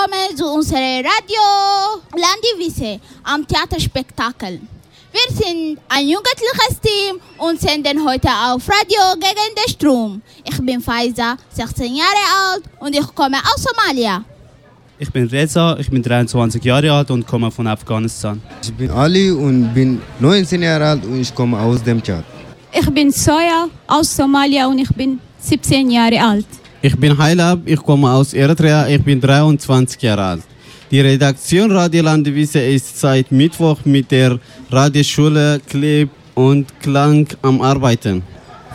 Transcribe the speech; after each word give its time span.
Willkommen 0.00 0.34
zu 0.34 0.46
unserer 0.46 1.04
Radio 1.04 2.00
Landivise 2.14 2.98
am 3.22 3.46
Theaterspektakel. 3.46 4.58
Wir 5.12 5.36
sind 5.36 5.78
ein 5.90 6.08
jugendliches 6.08 6.80
Team 6.80 7.20
und 7.36 7.60
senden 7.60 8.02
heute 8.06 8.28
auf 8.28 8.66
Radio 8.66 9.12
gegen 9.14 9.54
den 9.54 9.70
Strom. 9.70 10.22
Ich 10.42 10.58
bin 10.64 10.80
Faiza, 10.80 11.36
16 11.50 11.94
Jahre 11.94 12.24
alt 12.32 12.62
und 12.78 12.94
ich 12.94 13.14
komme 13.14 13.36
aus 13.44 13.62
Somalia. 13.62 14.24
Ich 14.98 15.12
bin 15.12 15.26
Reza, 15.26 15.76
ich 15.78 15.90
bin 15.90 16.02
23 16.02 16.64
Jahre 16.64 16.92
alt 16.92 17.10
und 17.10 17.26
komme 17.26 17.50
von 17.50 17.66
Afghanistan. 17.66 18.40
Ich 18.62 18.72
bin 18.72 18.90
Ali 18.90 19.30
und 19.30 19.74
bin 19.74 20.00
19 20.18 20.62
Jahre 20.62 20.86
alt 20.86 21.04
und 21.04 21.20
ich 21.20 21.34
komme 21.34 21.58
aus 21.58 21.82
dem 21.82 22.02
Tschad. 22.02 22.24
Ich 22.72 22.88
bin 22.88 23.10
Soja 23.10 23.68
aus 23.86 24.16
Somalia 24.16 24.66
und 24.66 24.78
ich 24.78 24.94
bin 24.94 25.20
17 25.40 25.90
Jahre 25.90 26.22
alt. 26.22 26.59
Ich 26.82 26.96
bin 26.96 27.16
Hailab, 27.18 27.60
ich 27.66 27.78
komme 27.78 28.10
aus 28.10 28.32
Eritrea, 28.32 28.88
ich 28.88 29.02
bin 29.02 29.20
23 29.20 30.00
Jahre 30.00 30.22
alt. 30.22 30.42
Die 30.90 30.98
Redaktion 30.98 31.70
Radio 31.70 32.02
Landewisse 32.02 32.58
ist 32.58 32.98
seit 32.98 33.30
Mittwoch 33.30 33.84
mit 33.84 34.10
der 34.10 34.38
Radioschule 34.70 35.60
Clip 35.68 36.08
und 36.34 36.66
Klang 36.80 37.26
am 37.42 37.60
Arbeiten. 37.60 38.22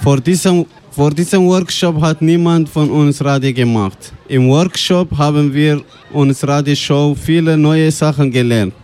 Vor 0.04 0.22
diesem, 0.22 0.68
vor 0.92 1.10
diesem 1.10 1.48
Workshop 1.48 2.00
hat 2.00 2.22
niemand 2.22 2.70
von 2.70 2.92
uns 2.92 3.26
Radio 3.26 3.52
gemacht. 3.52 4.14
Im 4.28 4.50
Workshop 4.50 5.18
haben 5.18 5.52
wir 5.52 5.82
uns 6.14 6.48
Radioshow 6.48 7.16
viele 7.16 7.58
neue 7.58 7.90
Sachen 7.90 8.30
gelernt. 8.30 8.76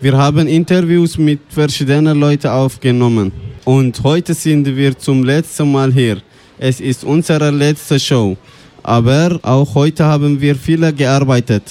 Wir 0.00 0.16
haben 0.16 0.46
Interviews 0.46 1.18
mit 1.18 1.40
verschiedenen 1.50 2.18
Leuten 2.18 2.48
aufgenommen. 2.48 3.30
Und 3.66 4.02
heute 4.02 4.32
sind 4.32 4.64
wir 4.74 4.96
zum 4.98 5.22
letzten 5.22 5.70
Mal 5.70 5.92
hier. 5.92 6.22
Es 6.58 6.80
ist 6.80 7.04
unsere 7.04 7.50
letzte 7.50 8.00
Show. 8.00 8.36
Aber 8.82 9.38
auch 9.42 9.74
heute 9.74 10.04
haben 10.04 10.40
wir 10.40 10.54
viele 10.54 10.92
gearbeitet. 10.92 11.62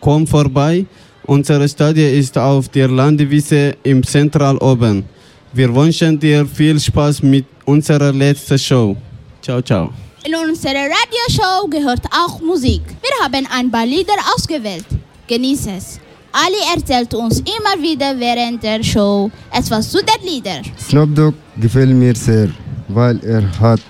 Komm 0.00 0.26
vorbei. 0.26 0.86
Unsere 1.24 1.68
Stadie 1.68 2.18
ist 2.18 2.36
auf 2.36 2.68
der 2.68 2.88
Landewiese 2.88 3.76
im 3.82 4.02
Zentral 4.02 4.56
oben. 4.58 5.04
Wir 5.52 5.74
wünschen 5.74 6.18
dir 6.18 6.46
viel 6.46 6.80
Spaß 6.80 7.22
mit 7.22 7.46
unserer 7.64 8.12
letzten 8.12 8.58
Show. 8.58 8.96
Ciao, 9.40 9.60
ciao. 9.62 9.90
In 10.24 10.34
unserer 10.34 10.86
Radioshow 10.96 11.68
gehört 11.68 12.04
auch 12.10 12.40
Musik. 12.40 12.82
Wir 13.00 13.24
haben 13.24 13.46
ein 13.52 13.70
paar 13.70 13.86
Lieder 13.86 14.14
ausgewählt. 14.34 14.86
Genieß 15.26 15.66
es. 15.76 16.00
Ali 16.32 16.56
erzählt 16.74 17.12
uns 17.14 17.40
immer 17.40 17.82
wieder 17.82 18.18
während 18.18 18.62
der 18.62 18.82
Show 18.82 19.30
etwas 19.50 19.90
zu 19.90 19.98
den 19.98 20.26
Liedern. 20.26 20.62
Snoop 20.78 21.14
Dogg 21.14 21.34
gefällt 21.60 21.90
mir 21.90 22.14
sehr, 22.16 22.48
weil 22.94 23.18
er 23.24 23.42
hat 23.60 23.80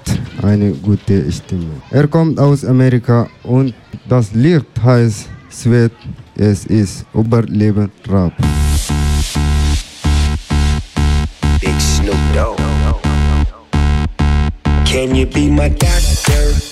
eine 0.42 0.72
gute 0.72 1.30
Stimme. 1.30 1.70
Er 1.90 2.08
kommt 2.08 2.38
aus 2.38 2.64
Amerika 2.64 3.28
und 3.42 3.74
das 4.08 4.32
Lied 4.32 4.64
heißt 4.82 5.28
Sweat. 5.50 5.92
Es 6.36 6.64
ist 6.66 7.04
Überleben 7.14 7.90
Rap. 8.08 8.32
Big 11.60 11.80
Snoop 11.80 12.16
Dogg. 12.34 12.58
Can 14.84 15.14
you 15.14 15.26
be 15.26 15.48
my 15.48 15.68
doctor? 15.68 16.71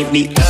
Give 0.00 0.12
me 0.12 0.28
up 0.34 0.49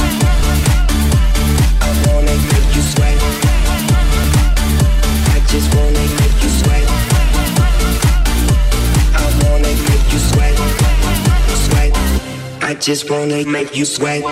Just 12.81 13.09
wanna 13.09 13.43
make 13.45 13.75
you 13.75 13.85
sweat. 13.85 14.23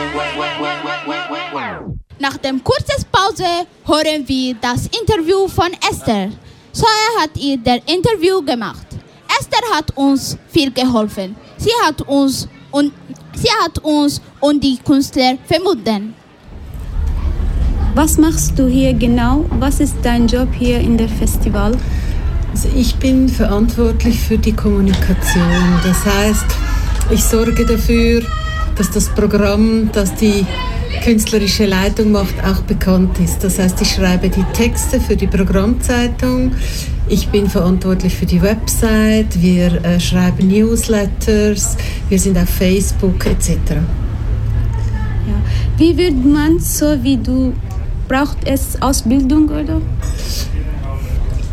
Nach 2.19 2.37
dem 2.37 2.63
kurzen 2.63 3.05
Pause 3.11 3.67
hören 3.85 4.27
wir 4.27 4.55
das 4.59 4.87
Interview 4.87 5.47
von 5.47 5.71
Esther. 5.89 6.29
Soja 6.71 7.21
hat 7.21 7.37
ihr 7.37 7.57
der 7.57 7.79
Interview 7.87 8.41
gemacht. 8.41 8.87
Esther 9.39 9.61
hat 9.73 9.95
uns 9.95 10.37
viel 10.49 10.71
geholfen. 10.71 11.35
Sie 11.57 11.71
hat 11.85 12.01
uns 12.07 12.47
un 12.71 12.91
Sie 13.35 13.49
hat 13.63 13.77
uns 13.79 14.21
und 14.41 14.61
die 14.63 14.77
Künstler 14.77 15.37
verbunden. 15.45 16.13
Was 17.95 18.17
machst 18.17 18.57
du 18.57 18.67
hier 18.67 18.93
genau? 18.93 19.45
Was 19.59 19.79
ist 19.79 19.95
dein 20.03 20.27
Job 20.27 20.49
hier 20.53 20.79
in 20.79 20.97
der 20.97 21.07
Festival? 21.07 21.77
Also 22.51 22.67
ich 22.75 22.95
bin 22.95 23.29
verantwortlich 23.29 24.19
für 24.19 24.37
die 24.37 24.53
Kommunikation. 24.53 25.79
Das 25.83 26.05
heißt, 26.05 26.45
ich 27.11 27.23
sorge 27.23 27.65
dafür, 27.65 28.21
dass 28.79 28.89
das 28.91 29.09
Programm, 29.09 29.89
das 29.91 30.15
die 30.15 30.45
künstlerische 31.03 31.65
Leitung 31.65 32.13
macht, 32.13 32.33
auch 32.45 32.61
bekannt 32.61 33.19
ist. 33.19 33.43
Das 33.43 33.59
heißt, 33.59 33.81
ich 33.81 33.91
schreibe 33.91 34.29
die 34.29 34.43
Texte 34.53 35.01
für 35.01 35.17
die 35.17 35.27
Programmzeitung. 35.27 36.53
Ich 37.09 37.27
bin 37.27 37.49
verantwortlich 37.49 38.15
für 38.15 38.25
die 38.25 38.41
Website. 38.41 39.41
Wir 39.41 39.83
äh, 39.83 39.99
schreiben 39.99 40.47
Newsletters. 40.47 41.75
Wir 42.07 42.19
sind 42.19 42.37
auf 42.37 42.49
Facebook 42.49 43.25
etc. 43.25 43.49
Ja. 43.69 43.83
Wie 45.77 45.97
wird 45.97 46.23
man 46.23 46.59
so 46.59 47.03
wie 47.03 47.17
du? 47.17 47.53
Braucht 48.07 48.37
es 48.45 48.81
Ausbildung 48.81 49.49
oder? 49.49 49.81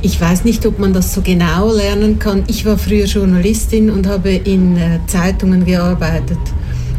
Ich 0.01 0.21
weiß 0.21 0.45
nicht, 0.45 0.65
ob 0.65 0.79
man 0.79 0.93
das 0.93 1.13
so 1.13 1.23
genau 1.23 1.73
lernen 1.73 2.21
kann. 2.21 2.45
Ich 2.47 2.65
war 2.65 2.79
früher 2.79 3.07
Journalistin 3.07 3.91
und 3.91 4.07
habe 4.07 4.31
in 4.31 4.77
äh, 4.77 5.01
Zeitungen 5.09 5.65
gearbeitet. 5.65 6.39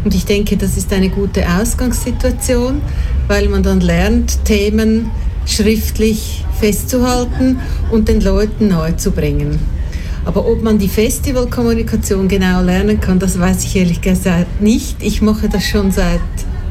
Und 0.07 0.15
ich 0.15 0.24
denke, 0.24 0.56
das 0.56 0.77
ist 0.77 0.94
eine 0.94 1.09
gute 1.09 1.44
Ausgangssituation, 1.45 2.81
weil 3.27 3.50
man 3.50 3.62
dann 3.62 3.81
lernt, 3.81 4.45
Themen 4.45 5.12
schriftlich 5.45 6.45
festzuhalten 6.62 7.59
und 7.92 8.07
den 8.07 8.21
Leuten 8.21 8.69
nahezubringen. 8.69 9.59
Aber 10.24 10.48
ob 10.48 10.63
man 10.63 10.80
die 10.80 10.88
Festivalkommunikation 10.88 12.30
genau 12.30 12.62
lernen 12.62 13.01
kann, 13.01 13.19
das 13.19 13.38
weiß 13.38 13.65
ich 13.65 13.75
ehrlich 13.75 14.00
gesagt 14.00 14.62
nicht. 14.62 15.04
Ich 15.04 15.21
mache 15.21 15.50
das 15.50 15.65
schon 15.65 15.92
seit 15.92 16.21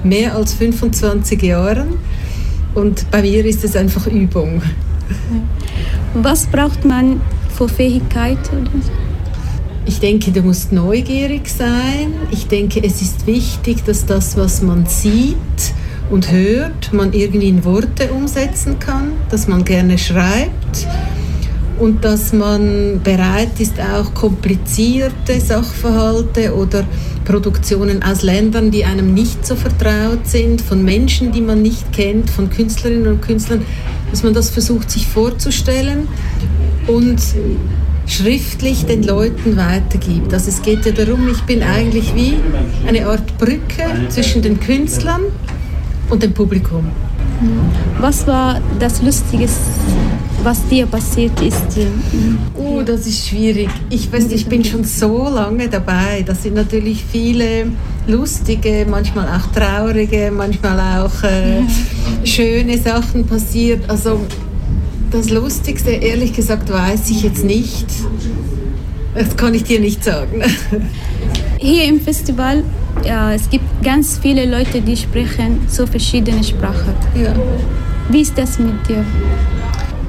mehr 0.03 0.35
als 0.35 0.55
25 0.55 1.43
Jahren 1.43 1.89
und 2.75 3.11
bei 3.11 3.21
mir 3.21 3.45
ist 3.45 3.65
es 3.65 3.77
einfach 3.77 4.07
Übung. 4.07 4.63
Was 6.15 6.47
braucht 6.47 6.87
man 6.87 7.21
für 7.55 7.69
Fähigkeit? 7.69 8.39
Oder? 8.51 8.71
Ich 9.87 10.01
denke, 10.01 10.33
du 10.33 10.43
musst 10.43 10.73
neugierig 10.73 11.49
sein. 11.49 12.13
Ich 12.33 12.49
denke, 12.49 12.83
es 12.83 13.01
ist 13.01 13.27
wichtig, 13.27 13.85
dass 13.85 14.05
das, 14.05 14.37
was 14.37 14.61
man 14.61 14.85
sieht 14.87 15.37
und 16.11 16.31
hört, 16.31 16.93
man 16.93 17.13
irgendwie 17.13 17.49
in 17.49 17.65
Worte 17.65 18.13
umsetzen 18.13 18.79
kann, 18.81 19.13
dass 19.31 19.47
man 19.47 19.65
gerne 19.65 19.97
schreibt 19.97 20.87
und 21.79 22.05
dass 22.05 22.33
man 22.33 23.01
bereit 23.03 23.61
ist, 23.61 23.75
auch 23.81 24.13
komplizierte 24.13 25.41
Sachverhalte 25.41 26.55
oder 26.55 26.85
Produktionen 27.25 28.03
aus 28.03 28.23
Ländern, 28.23 28.71
die 28.71 28.85
einem 28.85 29.15
nicht 29.15 29.47
so 29.47 29.55
vertraut 29.55 30.27
sind, 30.27 30.61
von 30.63 30.85
Menschen, 30.85 31.33
die 31.33 31.41
man 31.41 31.63
nicht 31.63 31.93
kennt, 31.93 32.31
von 32.31 32.51
Künstlerinnen 32.51 33.07
und 33.07 33.23
Künstlern, 33.23 33.63
dass 34.11 34.23
man 34.23 34.35
das 34.35 34.51
versucht, 34.51 34.91
sich 34.91 35.07
vorzustellen 35.07 36.09
und 36.87 37.21
schriftlich 38.07 38.87
den 38.87 39.03
Leuten 39.03 39.57
weitergibt. 39.57 40.33
Also 40.33 40.49
es 40.49 40.63
geht 40.63 40.87
ja 40.87 40.93
darum, 40.93 41.29
ich 41.29 41.43
bin 41.43 41.63
eigentlich 41.63 42.15
wie 42.15 42.35
eine 42.87 43.07
Art 43.07 43.37
Brücke 43.39 43.85
zwischen 44.09 44.43
den 44.43 44.61
Künstlern 44.61 45.23
und 46.11 46.23
dem 46.23 46.33
Publikum. 46.33 46.87
Was 48.01 48.27
war 48.27 48.61
das 48.79 49.03
Lustige, 49.03 49.47
was 50.43 50.67
dir 50.69 50.87
passiert 50.87 51.41
ist? 51.43 51.79
Oh, 52.55 52.83
das 52.83 53.07
ist 53.07 53.29
schwierig. 53.29 53.69
Ich 53.91 54.11
weiß, 54.11 54.31
ich 54.31 54.47
bin 54.47 54.65
schon 54.65 54.85
so 54.85 55.29
lange 55.29 55.69
dabei. 55.69 56.23
Da 56.25 56.35
sind 56.35 56.55
natürlich 56.55 57.05
viele 57.05 57.67
lustige, 58.07 58.87
manchmal 58.89 59.29
auch 59.29 59.53
traurige, 59.53 60.33
manchmal 60.35 61.01
auch 61.01 61.23
äh, 61.25 61.63
schöne 62.25 62.79
Sachen 62.79 63.27
passiert. 63.27 63.89
Also 63.91 64.21
das 65.17 65.31
Lustigste, 65.31 65.91
ehrlich 65.91 66.35
gesagt, 66.35 66.71
weiß 66.71 67.09
ich 67.11 67.23
jetzt 67.23 67.45
nicht. 67.45 67.87
Das 69.15 69.35
kann 69.37 69.55
ich 69.55 69.65
dir 69.65 69.81
nicht 69.81 70.05
sagen. 70.05 70.43
Hier 71.59 71.85
im 71.85 72.01
Festival, 72.01 72.63
ja, 73.05 73.33
es 73.33 73.49
gibt 73.49 73.65
ganz 73.83 74.19
viele 74.21 74.45
Leute, 74.45 74.83
die 74.83 74.97
sprechen 74.97 75.61
so 75.69 75.87
verschiedene 75.87 76.45
Sprachen. 76.45 76.95
Ja. 77.21 77.35
Wie 78.11 78.21
ist 78.21 78.37
das 78.37 78.59
mit 78.59 78.87
dir? 78.89 79.05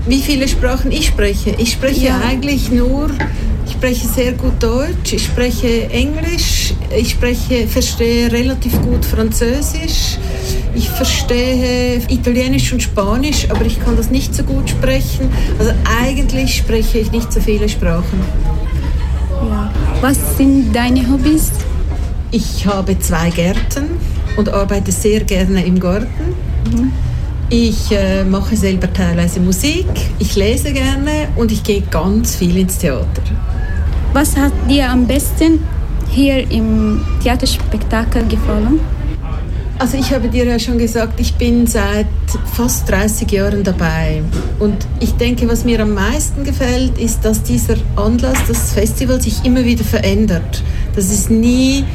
Wie 0.08 0.22
viele 0.22 0.48
Sprachen 0.48 0.92
ich 0.92 1.08
spreche? 1.08 1.56
Ich 1.58 1.72
spreche 1.72 2.08
Ja. 2.08 2.22
eigentlich 2.28 2.70
nur, 2.70 3.10
ich 3.66 3.74
spreche 3.74 4.08
sehr 4.08 4.34
gut 4.34 4.62
Deutsch, 4.62 5.14
ich 5.14 5.24
spreche 5.24 5.90
Englisch, 5.90 6.74
ich 6.98 7.12
spreche, 7.12 7.68
verstehe 7.68 8.30
relativ 8.32 8.74
gut 8.82 9.06
Französisch, 9.06 10.18
ich 10.76 10.90
verstehe 10.90 12.02
Italienisch 12.10 12.72
und 12.74 12.82
Spanisch, 12.82 13.48
aber 13.50 13.66
ich 13.66 13.80
kann 13.80 13.98
das 13.98 14.10
nicht 14.10 14.34
so 14.34 14.44
gut 14.44 14.70
sprechen. 14.70 15.30
Also 15.60 15.72
eigentlich 16.02 16.58
spreche 16.58 17.00
ich 17.00 17.12
nicht 17.12 17.32
so 17.32 17.40
viele 17.40 17.68
Sprachen. 17.68 18.22
Ja. 19.50 19.72
Was 20.02 20.38
sind 20.38 20.74
deine 20.76 21.10
Hobbys? 21.10 21.52
Ich 22.32 22.66
habe 22.66 23.00
zwei 23.00 23.30
Gärten 23.30 23.86
und 24.36 24.50
arbeite 24.50 24.92
sehr 24.92 25.22
gerne 25.22 25.66
im 25.66 25.80
Garten. 25.80 26.36
Ich 27.50 27.92
äh, 27.92 28.26
mache 28.26 28.58
selber 28.58 28.92
teilweise 28.92 29.40
Musik, 29.40 29.86
ich 30.20 30.36
lese 30.36 30.74
gerne 30.74 31.30
und 31.38 31.50
ich 31.50 31.64
gehe 31.64 31.82
ganz 31.82 32.36
viel 32.36 32.58
ins 32.58 32.78
Theater. 32.78 33.22
Was 34.12 34.36
hat 34.36 34.52
dir 34.70 34.90
am 34.90 35.08
besten 35.08 35.64
hier 36.10 36.50
im 36.52 37.06
Theaterspektakel 37.24 38.28
gefallen? 38.28 38.82
Also 39.80 39.96
ich 39.96 40.12
habe 40.12 40.28
dir 40.28 40.46
ja 40.46 40.58
schon 40.58 40.80
gesagt, 40.80 41.20
ich 41.20 41.36
bin 41.36 41.68
seit 41.68 42.08
fast 42.52 42.90
30 42.90 43.32
Jahren 43.32 43.64
dabei. 43.64 44.24
Und 44.58 44.76
ich 45.00 45.14
denke, 45.14 45.48
was 45.48 45.66
mir 45.66 45.80
am 45.82 45.94
meisten 45.94 46.44
gefällt, 46.44 46.98
ist, 46.98 47.24
dass 47.24 47.44
dieser 47.44 47.76
Anlass, 47.96 48.40
das 48.48 48.74
Festival 48.74 49.22
sich 49.22 49.46
immer 49.46 49.64
wieder 49.66 49.84
verändert. 49.84 50.64
Dass 50.96 51.12
es 51.12 51.30
nie 51.30 51.86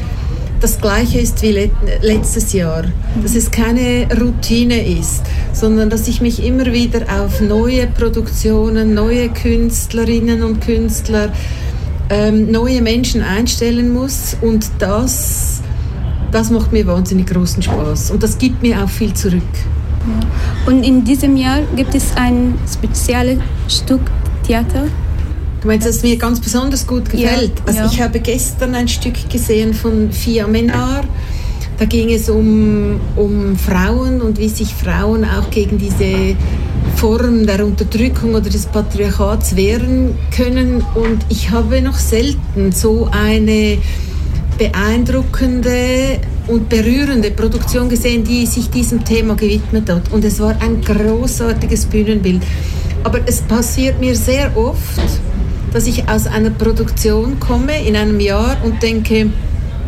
das 0.61 0.81
gleiche 0.81 1.19
ist 1.19 1.43
wie 1.43 1.51
let 1.51 1.73
letztes 2.03 2.53
Jahr. 2.53 2.85
Dass 3.21 3.35
es 3.35 3.51
keine 3.51 4.07
Routine 4.17 4.87
ist, 4.87 5.23
sondern 5.53 5.91
dass 5.91 6.07
ich 6.07 6.21
mich 6.21 6.45
immer 6.45 6.67
wieder 6.67 7.01
auf 7.21 7.41
neue 7.41 7.89
Produktionen, 7.89 8.95
neue 8.95 9.29
Künstlerinnen 9.29 10.45
und 10.45 10.61
Künstler, 10.61 11.33
ähm, 12.11 12.49
neue 12.53 12.81
Menschen 12.81 13.23
einstellen 13.23 13.93
muss. 13.93 14.37
Und 14.41 14.71
das 14.79 15.62
das 16.33 16.51
macht 16.51 16.73
mir 16.73 16.87
wahnsinnig 16.87 17.27
großen 17.27 17.63
Spaß 17.63 18.11
und 18.11 18.23
das 18.23 18.39
gibt 18.39 18.63
mir 18.63 18.83
auch 18.83 18.89
viel 18.89 19.15
zurück. 19.15 19.43
Und 20.67 20.83
in 20.83 21.05
diesem 21.05 21.37
Jahr 21.37 21.61
gibt 21.77 21.95
es 21.95 22.17
ein 22.17 22.59
spezielles 22.71 23.39
Stück 23.69 24.01
Theater. 24.47 24.87
Du 25.61 25.69
meinst, 25.69 25.87
dass 25.87 25.97
es 25.97 26.03
mir 26.03 26.17
ganz 26.17 26.41
besonders 26.41 26.87
gut 26.87 27.09
gefällt? 27.09 27.53
Ja, 27.59 27.65
also 27.67 27.79
ja. 27.81 27.87
ich 27.87 28.03
habe 28.03 28.19
gestern 28.19 28.75
ein 28.75 28.89
Stück 28.89 29.31
gesehen 29.31 29.75
von 29.75 30.11
Fia 30.11 30.49
Menar. 30.49 31.05
Da 31.79 31.85
ging 31.85 32.11
es 32.11 32.29
um, 32.29 33.01
um 33.17 33.57
Frauen 33.57 34.21
und 34.21 34.39
wie 34.39 34.49
sich 34.49 34.75
Frauen 34.75 35.25
auch 35.25 35.51
gegen 35.51 35.79
diese 35.79 36.37
Form 36.97 37.47
der 37.47 37.65
Unterdrückung 37.65 38.35
oder 38.35 38.51
des 38.51 38.67
Patriarchats 38.67 39.55
wehren 39.55 40.17
können. 40.35 40.85
Und 40.95 41.25
ich 41.29 41.51
habe 41.51 41.81
noch 41.81 41.99
selten 41.99 42.73
so 42.73 43.09
eine 43.11 43.79
beeindruckende 44.59 46.21
und 46.47 46.69
berührende 46.69 47.31
Produktion 47.31 47.89
gesehen, 47.89 48.25
die 48.25 48.47
sich 48.47 48.71
diesem 48.71 49.05
Thema 49.05 49.35
gewidmet 49.35 49.89
hat. 49.89 50.13
Und 50.13 50.25
es 50.25 50.41
war 50.41 50.55
ein 50.61 50.81
großartiges 50.81 51.87
Bühnenbild. 51.87 52.43
Aber 53.05 53.21
es 53.27 53.41
passiert 53.43 54.01
mir 54.01 54.15
sehr 54.15 54.57
oft, 54.57 55.01
dass 55.73 55.87
ich 55.87 56.09
aus 56.09 56.27
einer 56.27 56.51
Produktion 56.51 57.41
komme 57.41 57.87
in 57.87 57.97
einem 57.97 58.21
Jahr 58.21 58.57
und 58.63 58.83
denke, 58.83 59.31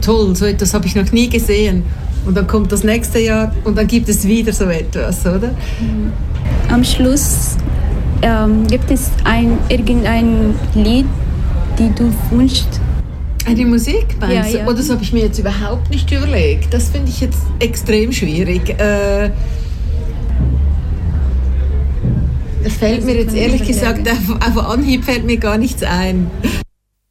toll, 0.00 0.34
so 0.34 0.46
etwas 0.46 0.74
habe 0.74 0.86
ich 0.86 0.94
noch 0.94 1.12
nie 1.12 1.28
gesehen. 1.28 1.84
Und 2.26 2.36
dann 2.36 2.46
kommt 2.46 2.72
das 2.72 2.84
nächste 2.84 3.18
Jahr 3.18 3.54
und 3.64 3.76
dann 3.76 3.86
gibt 3.86 4.08
es 4.08 4.26
wieder 4.26 4.52
so 4.52 4.64
etwas, 4.64 5.26
oder? 5.26 5.50
Am 6.70 6.82
Schluss 6.82 7.56
ähm, 8.22 8.66
gibt 8.66 8.90
es 8.90 9.10
ein, 9.24 9.58
irgendein 9.68 10.54
Lied, 10.74 11.06
die 11.78 11.90
du 11.94 12.12
wünschst. 12.30 12.80
Eine 13.46 13.66
Musik, 13.66 14.06
meinst 14.20 14.34
Ja, 14.34 14.42
du? 14.42 14.58
ja. 14.58 14.66
Oh, 14.68 14.72
das 14.72 14.88
habe 14.90 15.02
ich 15.02 15.12
mir 15.12 15.24
jetzt 15.24 15.38
überhaupt 15.38 15.90
nicht 15.90 16.10
überlegt. 16.10 16.72
Das 16.72 16.88
finde 16.88 17.10
ich 17.10 17.20
jetzt 17.20 17.40
extrem 17.58 18.10
schwierig. 18.12 18.70
Äh, 18.80 19.30
das 22.62 22.72
fällt 22.74 23.04
mir 23.04 23.14
jetzt 23.16 23.34
ehrlich 23.34 23.66
gesagt, 23.66 24.08
auf, 24.08 24.30
auf 24.56 24.64
Anhieb 24.66 25.04
fällt 25.04 25.24
mir 25.26 25.36
gar 25.36 25.58
nichts 25.58 25.82
ein. 25.82 26.30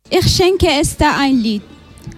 Ich 0.10 0.28
schenke 0.28 0.68
Esther 0.68 1.16
ein 1.20 1.38
Lied. 1.38 1.62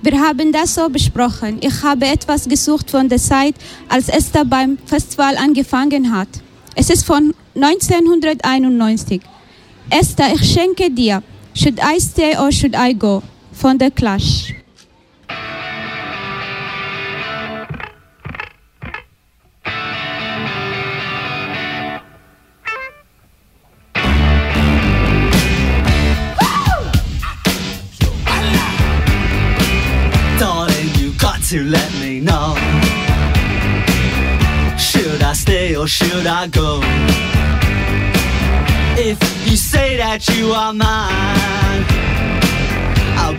Wir 0.02 0.20
haben 0.22 0.52
das 0.54 0.76
so 0.76 0.88
besprochen. 0.90 1.58
Ich 1.62 1.84
habe 1.84 2.06
etwas 2.06 2.48
gesucht 2.48 2.92
von 2.92 3.10
der 3.10 3.18
Zeit, 3.18 3.56
als 3.90 4.08
Esther 4.08 4.46
beim 4.46 4.78
Festival 4.86 5.36
angefangen 5.38 6.16
hat. 6.16 6.30
Es 6.76 6.90
ist 6.90 7.06
von 7.06 7.34
1991. 7.56 9.22
Esther, 9.90 10.34
ich 10.34 10.52
schenke 10.54 10.90
dir 10.92 11.22
Should 11.54 11.80
I 11.80 12.00
Stay 12.00 12.38
or 12.38 12.52
Should 12.52 12.76
I 12.78 12.94
Go 12.98 13.22
From 13.56 13.78
The 13.78 13.90
Clash. 13.90 14.54
to 31.50 31.64
let 31.64 31.94
me 32.02 32.20
know 32.20 32.56
Should 34.80 35.22
I 35.22 35.34
stay 35.34 35.76
or 35.76 35.88
should 35.88 36.26
I 36.26 36.48
go? 36.48 36.80
If 38.98 39.20
you 39.48 39.56
say 39.56 39.96
that 39.98 40.28
you 40.30 40.52
are 40.52 40.74
mine 40.74 42.05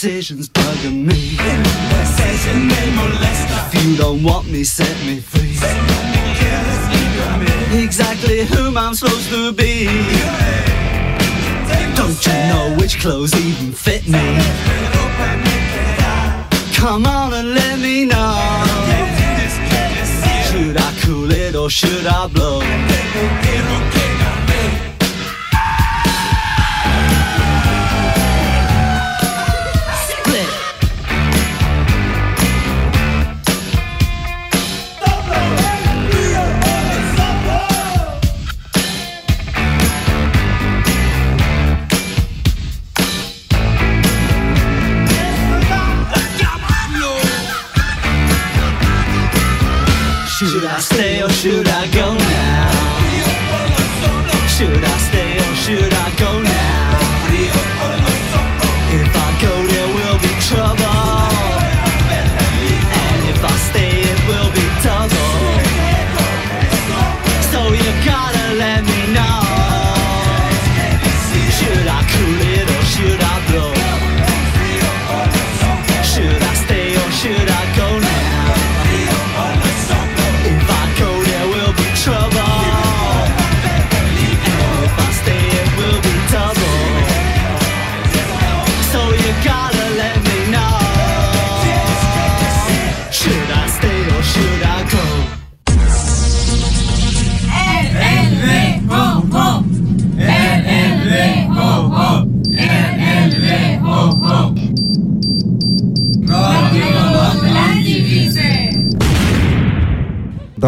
This 0.00 0.04
indecision's 0.04 0.48
bugging 0.48 1.06
me. 1.06 1.36
If 3.66 3.84
you 3.84 3.96
don't 3.96 4.22
want 4.22 4.48
me, 4.48 4.62
set 4.62 4.96
me 5.04 5.18
free. 5.18 5.58
Exactly 7.82 8.44
whom 8.44 8.78
I'm 8.78 8.94
supposed 8.94 9.28
to 9.30 9.52
be. 9.52 9.86
Don't 11.96 12.26
you 12.26 12.32
know 12.32 12.76
which 12.78 13.00
clothes 13.00 13.34
even 13.34 13.72
fit 13.72 14.06
me? 14.06 14.38
Come 16.76 17.04
on 17.04 17.34
and 17.34 17.54
let 17.54 17.80
me 17.80 18.04
know. 18.04 18.38
Should 20.48 20.76
I 20.76 20.94
cool 21.02 21.32
it 21.32 21.56
or 21.56 21.68
should 21.68 22.06
I 22.06 22.28
blow? 22.28 23.97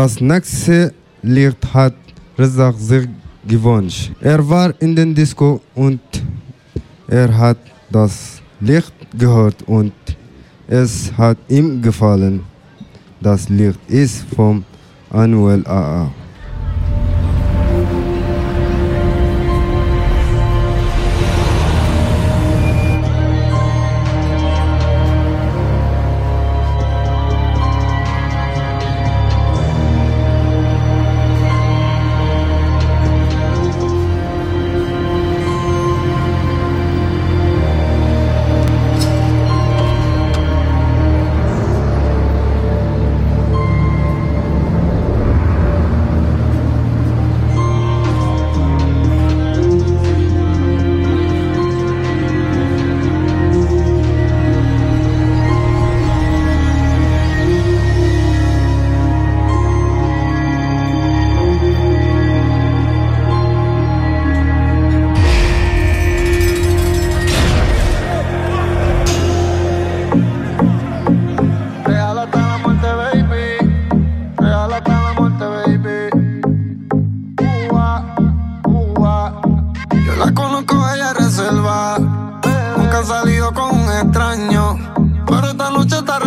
Das 0.02 0.18
nächste 0.18 0.94
Lied 1.20 1.58
hat 1.74 1.94
Rezak 2.38 2.74
sich 2.78 3.06
gewünscht. 3.46 4.10
Er 4.22 4.40
war 4.48 4.72
in 4.80 4.96
den 4.96 5.14
Disco 5.14 5.60
und 5.74 6.00
er 7.06 7.28
hat 7.36 7.58
das 7.90 8.40
Lied 8.60 8.90
gehört 9.18 9.62
und 9.66 9.92
es 10.66 11.12
hat 11.18 11.36
ihm 11.48 11.82
gefallen. 11.82 12.44
Das 13.20 13.50
Lied 13.50 13.76
ist 13.88 14.24
vom 14.34 14.64
Anuel 15.10 15.66
AA. 15.66 16.10
Salido 83.04 83.52
con 83.52 83.80
un 83.80 83.88
extraño. 83.92 84.76
Pero 85.26 85.48
esta 85.48 85.70
noche 85.70 85.96
está 85.96 86.18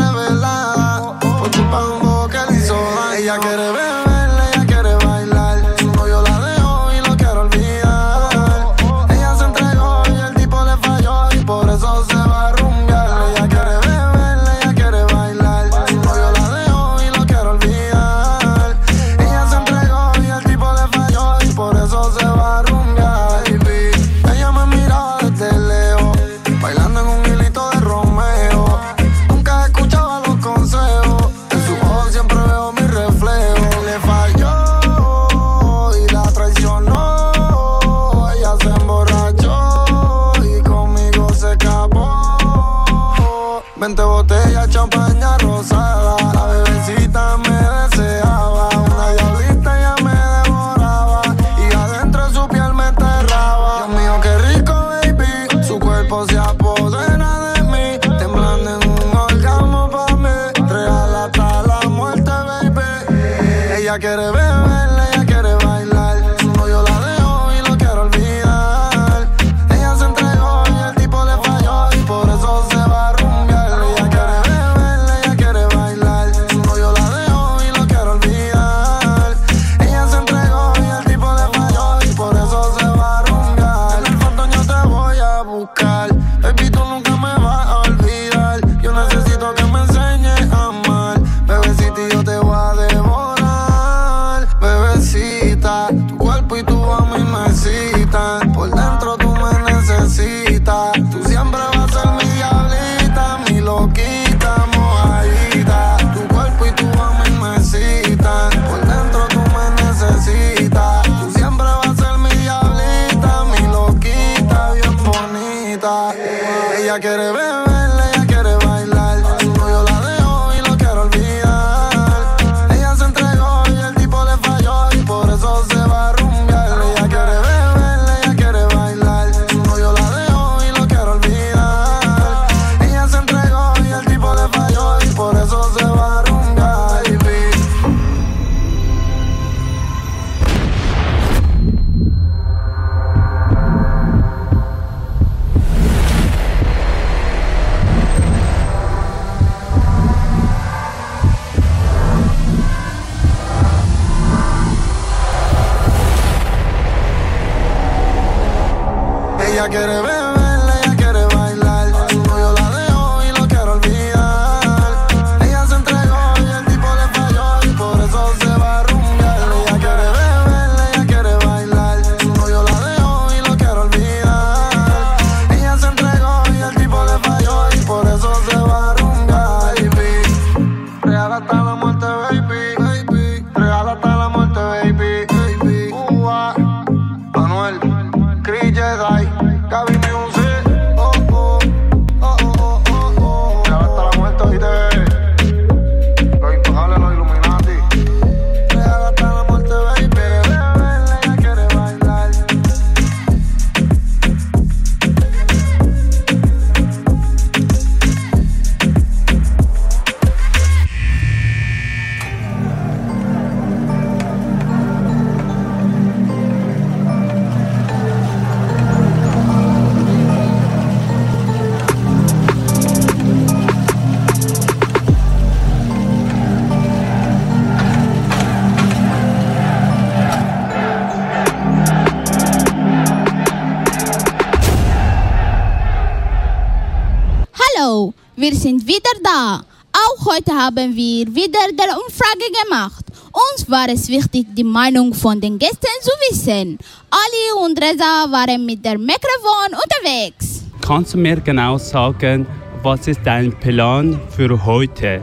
wir 238.43 238.56
sind 238.56 238.86
wieder 238.86 239.15
da. 239.23 239.62
Auch 239.93 240.25
heute 240.25 240.51
haben 240.51 240.93
wir 240.93 241.25
wieder 241.34 241.65
der 241.79 241.91
Umfrage 241.97 242.47
gemacht. 242.62 243.06
Uns 243.32 243.71
war 243.71 243.88
es 243.88 244.10
wichtig, 244.10 244.47
die 244.53 244.65
Meinung 244.65 245.13
von 245.13 245.39
den 245.39 245.58
Gästen 245.58 245.95
zu 246.01 246.12
wissen. 246.27 246.77
Ali 247.10 247.45
und 247.63 247.82
Reza 247.82 248.27
waren 248.29 248.65
mit 248.65 248.84
der 248.84 248.97
Mikrofon 248.97 249.69
unterwegs. 249.84 250.63
Kannst 250.86 251.13
du 251.13 251.19
mir 251.19 251.39
genau 251.39 251.77
sagen, 251.77 252.45
was 252.82 253.08
ist 253.08 253.21
dein 253.23 253.58
Plan 253.62 254.19
für 254.36 254.65
heute 254.65 255.21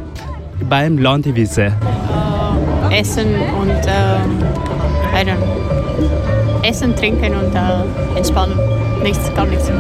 beim 0.71 0.97
Landewiese? 0.97 1.75
Essen 2.91 3.35
und 3.61 3.69
äh, 3.69 4.17
I 5.13 5.27
don't 5.27 5.37
know. 5.37 6.63
Essen, 6.63 6.97
trinken 6.97 7.35
und 7.35 7.55
äh, 7.55 8.17
entspannen. 8.17 8.59
Nichts, 9.03 9.31
gar 9.35 9.45
nichts. 9.45 9.71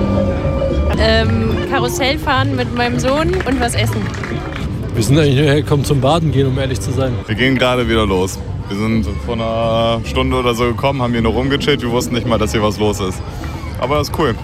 Ähm, 1.01 1.57
Karussell 1.71 2.19
fahren 2.19 2.57
mit 2.57 2.75
meinem 2.75 2.99
Sohn 2.99 3.35
und 3.47 3.61
was 3.61 3.75
essen. 3.75 4.03
Wir 4.95 5.03
sind 5.03 5.19
eigentlich 5.19 5.37
nur 5.37 5.47
hergekommen 5.47 5.85
zum 5.85 6.01
Baden 6.01 6.31
gehen, 6.31 6.47
um 6.47 6.59
ehrlich 6.59 6.81
zu 6.81 6.91
sein. 6.93 7.15
Wir 7.27 7.35
gehen 7.35 7.57
gerade 7.57 7.89
wieder 7.89 8.07
los. 8.07 8.39
Wir 8.69 8.77
sind 8.77 9.07
vor 9.25 9.35
einer 9.35 10.01
Stunde 10.05 10.37
oder 10.37 10.55
so 10.55 10.65
gekommen, 10.65 11.01
haben 11.01 11.13
hier 11.13 11.23
nur 11.23 11.33
rumgechillt. 11.33 11.81
Wir 11.81 11.91
wussten 11.91 12.15
nicht 12.15 12.27
mal, 12.27 12.39
dass 12.39 12.53
hier 12.53 12.63
was 12.63 12.79
los 12.79 13.01
ist. 13.01 13.21
Aber 13.81 13.97
das 13.97 14.11
ist 14.11 14.19
cool. 14.19 14.35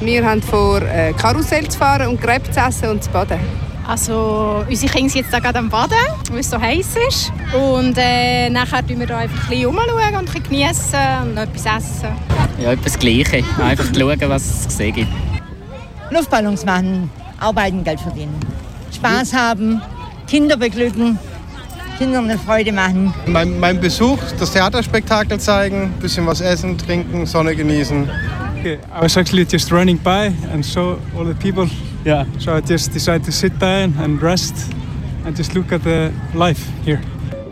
Wir 0.00 0.24
haben 0.24 0.42
vor, 0.42 0.82
äh, 0.82 1.12
Karussell 1.14 1.66
zu 1.68 1.78
fahren 1.78 2.08
und 2.08 2.20
Crepe 2.20 2.50
zu 2.50 2.60
essen 2.60 2.90
und 2.90 3.02
zu 3.02 3.10
baden. 3.10 3.38
Also, 3.86 4.64
unsere 4.68 4.92
Kinder 4.92 5.10
sind 5.10 5.22
jetzt 5.22 5.32
da 5.32 5.38
gerade 5.38 5.58
am 5.58 5.68
Baden, 5.70 5.96
weil 6.30 6.40
es 6.40 6.50
so 6.50 6.60
heiß 6.60 6.94
ist. 7.08 7.32
Und 7.52 7.96
äh, 7.98 8.50
nachher 8.50 8.82
schauen 8.86 8.98
wir 8.98 9.06
da 9.06 9.18
einfach 9.18 9.44
ein 9.44 9.48
bisschen 9.48 9.66
rumschauen 9.66 9.88
und 9.90 10.16
ein 10.16 10.24
bisschen 10.24 10.42
geniessen 10.42 10.98
und 11.22 11.34
noch 11.34 11.42
etwas 11.42 11.66
essen. 11.66 12.08
Ja, 12.62 12.72
etwas 12.72 12.98
Gleiche. 12.98 13.42
Einfach 13.62 13.86
schauen, 13.96 14.20
was 14.28 14.44
es 14.44 14.68
zu 14.68 14.76
sehen 14.76 14.94
gibt. 14.94 15.08
Luftballons 16.14 16.64
machen, 16.64 17.10
arbeiten, 17.40 17.82
Geld 17.82 17.98
verdienen. 17.98 18.34
Spaß 18.94 19.32
haben, 19.32 19.82
Kinder 20.28 20.56
beglücken, 20.56 21.18
Kindern 21.98 22.30
eine 22.30 22.38
Freude 22.38 22.70
machen. 22.70 23.12
Mein, 23.26 23.58
mein 23.58 23.80
Besuch, 23.80 24.18
das 24.38 24.52
Theaterspektakel 24.52 25.40
zeigen, 25.40 25.92
bisschen 26.00 26.24
was 26.24 26.40
essen, 26.40 26.78
trinken, 26.78 27.26
Sonne 27.26 27.56
genießen. 27.56 28.08
I 28.64 28.78
was 29.00 29.16
actually 29.16 29.44
just 29.44 29.72
running 29.72 29.98
by 29.98 30.32
and 30.52 30.64
saw 30.64 30.96
all 31.18 31.26
the 31.26 31.34
people. 31.34 31.68
Yeah. 32.06 32.24
So 32.38 32.52
I 32.52 32.60
just 32.60 32.94
decided 32.94 33.24
to 33.24 33.32
sit 33.32 33.58
down 33.60 33.94
and 33.98 34.22
rest 34.22 34.54
and 35.26 35.36
just 35.36 35.54
look 35.54 35.72
at 35.72 35.82
the 35.82 36.12
life 36.32 36.62
here. 36.84 37.00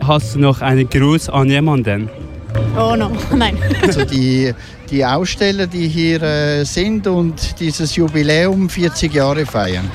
Hast 0.01 0.37
du 0.37 0.39
noch 0.39 0.63
einen 0.63 0.89
Gruß 0.89 1.29
an 1.29 1.49
jemanden? 1.51 2.09
Oh 2.77 2.97
no, 2.97 3.11
nein. 3.37 3.57
Also 3.83 4.05
die, 4.05 4.53
die 4.91 5.05
Aussteller, 5.05 5.67
die 5.67 5.89
hier 5.89 6.23
äh, 6.23 6.65
sind 6.65 7.07
und 7.07 7.59
dieses 7.61 7.97
Jubiläum 7.97 8.69
40 8.69 9.13
Jahre 9.13 9.47
feiern? 9.47 9.91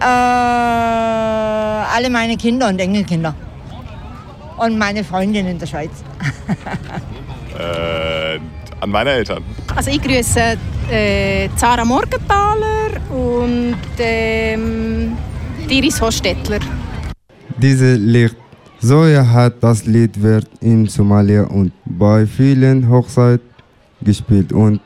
Äh, 0.00 0.04
alle 0.04 2.10
meine 2.10 2.36
Kinder 2.36 2.68
und 2.68 2.80
Enkelkinder. 2.80 3.34
Und 4.58 4.78
meine 4.78 5.04
Freundin 5.04 5.46
in 5.46 5.58
der 5.58 5.66
Schweiz. 5.66 5.90
äh, 7.58 8.38
an 8.80 8.90
meine 8.90 9.10
Eltern. 9.10 9.42
Also 9.74 9.90
ich 9.90 10.00
grüße 10.00 10.56
äh, 10.90 11.48
Zara 11.56 11.84
Morgenthaler 11.84 12.90
und 13.10 13.76
ähm, 13.98 15.16
Diris 15.68 16.00
Hostetler. 16.00 16.60
Diese 17.58 17.94
Licht 17.94 18.36
Soja 18.80 19.26
hat 19.26 19.62
das 19.62 19.86
Lied 19.86 20.22
wird 20.22 20.48
in 20.60 20.86
Somalia 20.86 21.44
und 21.44 21.72
bei 21.86 22.26
vielen 22.26 22.88
Hochzeiten 22.88 23.48
gespielt 24.02 24.52
und 24.52 24.80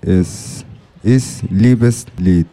es 0.00 0.64
ist 1.02 1.42
Liebeslied. 1.50 2.46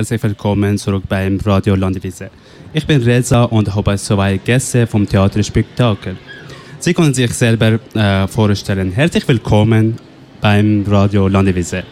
herzlich 0.00 0.22
willkommen 0.22 0.78
zurück 0.78 1.02
beim 1.06 1.38
Radio 1.44 1.74
Landwiese. 1.74 2.30
Ich 2.72 2.86
bin 2.86 3.02
Reza 3.02 3.44
und 3.44 3.74
habe 3.74 3.98
zwei 3.98 4.38
Gäste 4.38 4.86
vom 4.86 5.06
Theaterspektakel. 5.06 6.16
Sie 6.78 6.94
können 6.94 7.12
sich 7.12 7.30
selber 7.34 7.78
äh, 7.92 8.26
vorstellen. 8.26 8.92
Herzlich 8.92 9.28
willkommen 9.28 9.96
beim 10.40 10.86
Radio 10.88 11.28
Landwiese. 11.28 11.82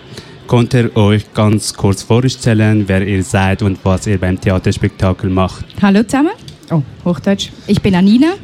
Könnt 0.46 0.72
ihr 0.72 0.96
euch 0.96 1.34
ganz 1.34 1.74
kurz 1.74 2.02
vorstellen, 2.02 2.84
wer 2.86 3.06
ihr 3.06 3.22
seid 3.22 3.60
und 3.60 3.78
was 3.84 4.06
ihr 4.06 4.18
beim 4.18 4.40
Theaterspektakel 4.40 5.28
macht? 5.28 5.66
Hallo 5.82 6.02
zusammen. 6.02 6.32
Oh, 6.70 6.80
Hochdeutsch. 7.04 7.50
Ich 7.66 7.82
bin 7.82 7.94
Anina. 7.94 8.36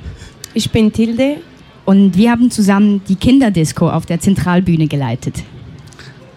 Ich 0.52 0.70
bin 0.70 0.92
Tilde. 0.92 1.38
Und 1.86 2.18
wir 2.18 2.32
haben 2.32 2.50
zusammen 2.50 3.00
die 3.08 3.16
Kinderdisco 3.16 3.88
auf 3.88 4.04
der 4.04 4.20
Zentralbühne 4.20 4.88
geleitet. 4.88 5.42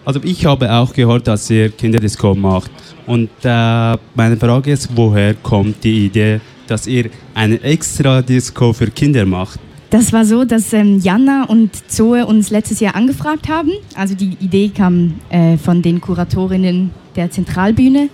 Also 0.07 0.21
ich 0.23 0.45
habe 0.45 0.71
auch 0.71 0.93
gehört, 0.93 1.27
dass 1.27 1.49
ihr 1.49 1.69
Kinderdisco 1.69 2.33
macht. 2.33 2.71
Und 3.07 3.29
äh, 3.43 3.97
meine 4.15 4.37
Frage 4.37 4.71
ist, 4.71 4.87
woher 4.95 5.33
kommt 5.33 5.83
die 5.83 6.05
Idee, 6.05 6.39
dass 6.65 6.87
ihr 6.87 7.09
eine 7.33 7.61
extra 7.61 8.21
Disco 8.21 8.71
für 8.71 8.87
Kinder 8.87 9.25
macht? 9.25 9.59
Das 9.89 10.13
war 10.13 10.23
so, 10.23 10.45
dass 10.45 10.71
ähm, 10.71 10.99
Jana 10.99 11.43
und 11.49 11.91
Zoe 11.91 12.25
uns 12.25 12.51
letztes 12.51 12.79
Jahr 12.79 12.95
angefragt 12.95 13.49
haben. 13.49 13.71
Also 13.95 14.15
die 14.15 14.37
Idee 14.39 14.69
kam 14.69 15.15
äh, 15.27 15.57
von 15.57 15.81
den 15.81 15.99
Kuratorinnen 15.99 16.91
der 17.17 17.29
Zentralbühne. 17.29 18.07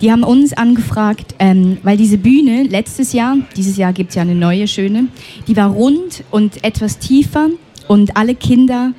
Die 0.00 0.10
haben 0.10 0.24
uns 0.24 0.52
angefragt, 0.52 1.36
ähm, 1.38 1.78
weil 1.84 1.96
diese 1.96 2.18
Bühne 2.18 2.64
letztes 2.64 3.12
Jahr, 3.12 3.36
dieses 3.56 3.76
Jahr 3.76 3.92
gibt 3.92 4.10
es 4.10 4.16
ja 4.16 4.22
eine 4.22 4.34
neue 4.34 4.66
schöne, 4.66 5.06
die 5.46 5.56
war 5.56 5.70
rund 5.70 6.24
und 6.32 6.64
etwas 6.64 6.98
tiefer 6.98 7.50
und 7.86 8.16
alle 8.16 8.34
Kinder 8.34 8.94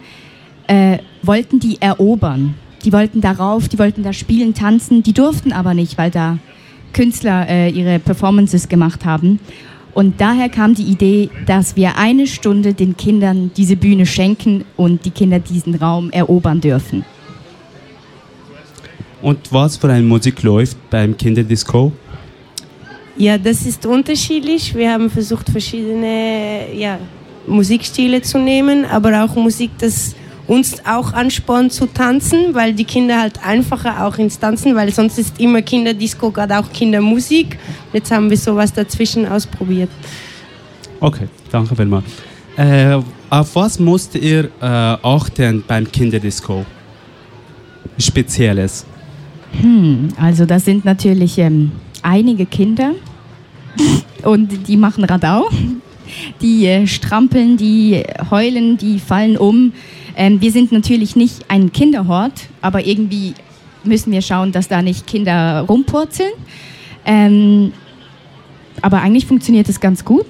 äh, 0.68 1.00
wollten 1.24 1.60
die 1.60 1.82
erobern. 1.82 2.56
Die 2.86 2.94
wollten 2.94 3.22
darauf, 3.22 3.68
die 3.68 3.80
wollten 3.80 4.04
da 4.04 4.14
spielen, 4.14 4.54
tanzen, 4.54 5.04
die 5.04 5.14
durften 5.14 5.52
aber 5.52 5.74
nicht, 5.74 5.98
weil 5.98 6.12
da 6.12 6.38
Künstler 6.94 7.48
äh, 7.50 7.70
ihre 7.70 8.00
Performances 8.00 8.70
gemacht 8.70 9.06
haben. 9.06 9.40
Und 9.94 10.22
daher 10.22 10.48
kam 10.48 10.76
die 10.76 10.84
Idee, 10.84 11.30
dass 11.48 11.76
wir 11.76 11.98
eine 11.98 12.28
Stunde 12.28 12.74
den 12.74 12.96
Kindern 12.96 13.52
diese 13.58 13.76
Bühne 13.76 14.06
schenken 14.06 14.64
und 14.76 15.06
die 15.06 15.10
Kinder 15.10 15.40
diesen 15.40 15.74
Raum 15.76 16.12
erobern 16.12 16.62
dürfen. 16.62 17.04
Und 19.22 19.52
was 19.52 19.78
für 19.78 19.90
eine 19.90 20.06
Musik 20.06 20.44
läuft 20.44 20.78
beim 20.92 21.18
Kinderdisco? 21.18 21.92
Ja, 23.18 23.40
das 23.40 23.66
ist 23.66 23.86
unterschiedlich. 23.88 24.76
Wir 24.76 24.92
haben 24.92 25.10
versucht, 25.10 25.50
verschiedene 25.50 26.72
ja, 26.76 27.00
Musikstile 27.48 28.22
zu 28.22 28.38
nehmen, 28.38 28.86
aber 28.86 29.24
auch 29.24 29.36
Musik, 29.36 29.72
das 29.80 30.16
uns 30.48 30.78
auch 30.86 31.14
anspornt 31.14 31.74
zu 31.74 31.86
tanzen, 31.88 32.54
weil 32.54 32.74
die 32.74 32.86
Kinder 32.86 33.20
halt 33.20 33.44
einfacher 33.44 34.06
auch 34.06 34.18
ins 34.18 34.40
Tanzen, 34.40 34.76
weil 34.76 34.92
sonst 34.94 35.20
ist 35.20 35.40
immer 35.40 35.62
Kinderdisco, 35.62 36.32
gerade 36.32 36.58
auch 36.58 36.72
Kindermusik. 36.72 37.60
Jetzt 37.94 38.12
haben 38.12 38.30
wir 38.30 38.38
sowas 38.38 38.72
dazwischen 38.74 39.28
ausprobiert. 39.28 39.90
Okay, 41.00 41.28
danke 41.52 41.76
vielmals. 41.76 42.06
Äh, 42.56 43.00
auf 43.30 43.56
was 43.56 43.78
musst 43.78 44.16
ihr 44.16 44.46
äh, 44.62 44.66
achten 44.66 45.64
beim 45.68 45.92
Kinderdisco? 45.92 46.66
Spezielles. 48.00 48.86
Hm, 49.60 50.10
also 50.20 50.46
das 50.46 50.66
sind 50.66 50.86
natürlich 50.86 51.38
ähm, 51.38 51.72
einige 52.02 52.46
Kinder 52.46 52.94
und 54.24 54.68
die 54.68 54.78
machen 54.78 55.04
Radau. 55.04 55.50
Die 56.42 56.66
äh, 56.66 56.88
strampeln, 56.88 57.58
die 57.58 58.04
heulen, 58.32 58.78
die 58.78 59.00
fallen 59.00 59.38
um. 59.38 59.74
Ähm, 60.18 60.42
wir 60.42 60.52
sind 60.52 60.72
natürlich 60.72 61.16
nicht 61.16 61.46
ein 61.48 61.72
Kinderhort, 61.72 62.50
aber 62.60 62.84
irgendwie 62.86 63.36
müssen 63.84 64.12
wir 64.12 64.24
schauen, 64.24 64.52
dass 64.52 64.68
da 64.68 64.82
nicht 64.82 65.06
Kinder 65.06 65.62
rumpurzeln. 65.70 66.32
Ähm, 67.06 67.72
aber 68.82 69.02
eigentlich 69.02 69.28
funktioniert 69.28 69.70
es 69.70 69.80
ganz 69.80 70.04
gut. 70.04 70.26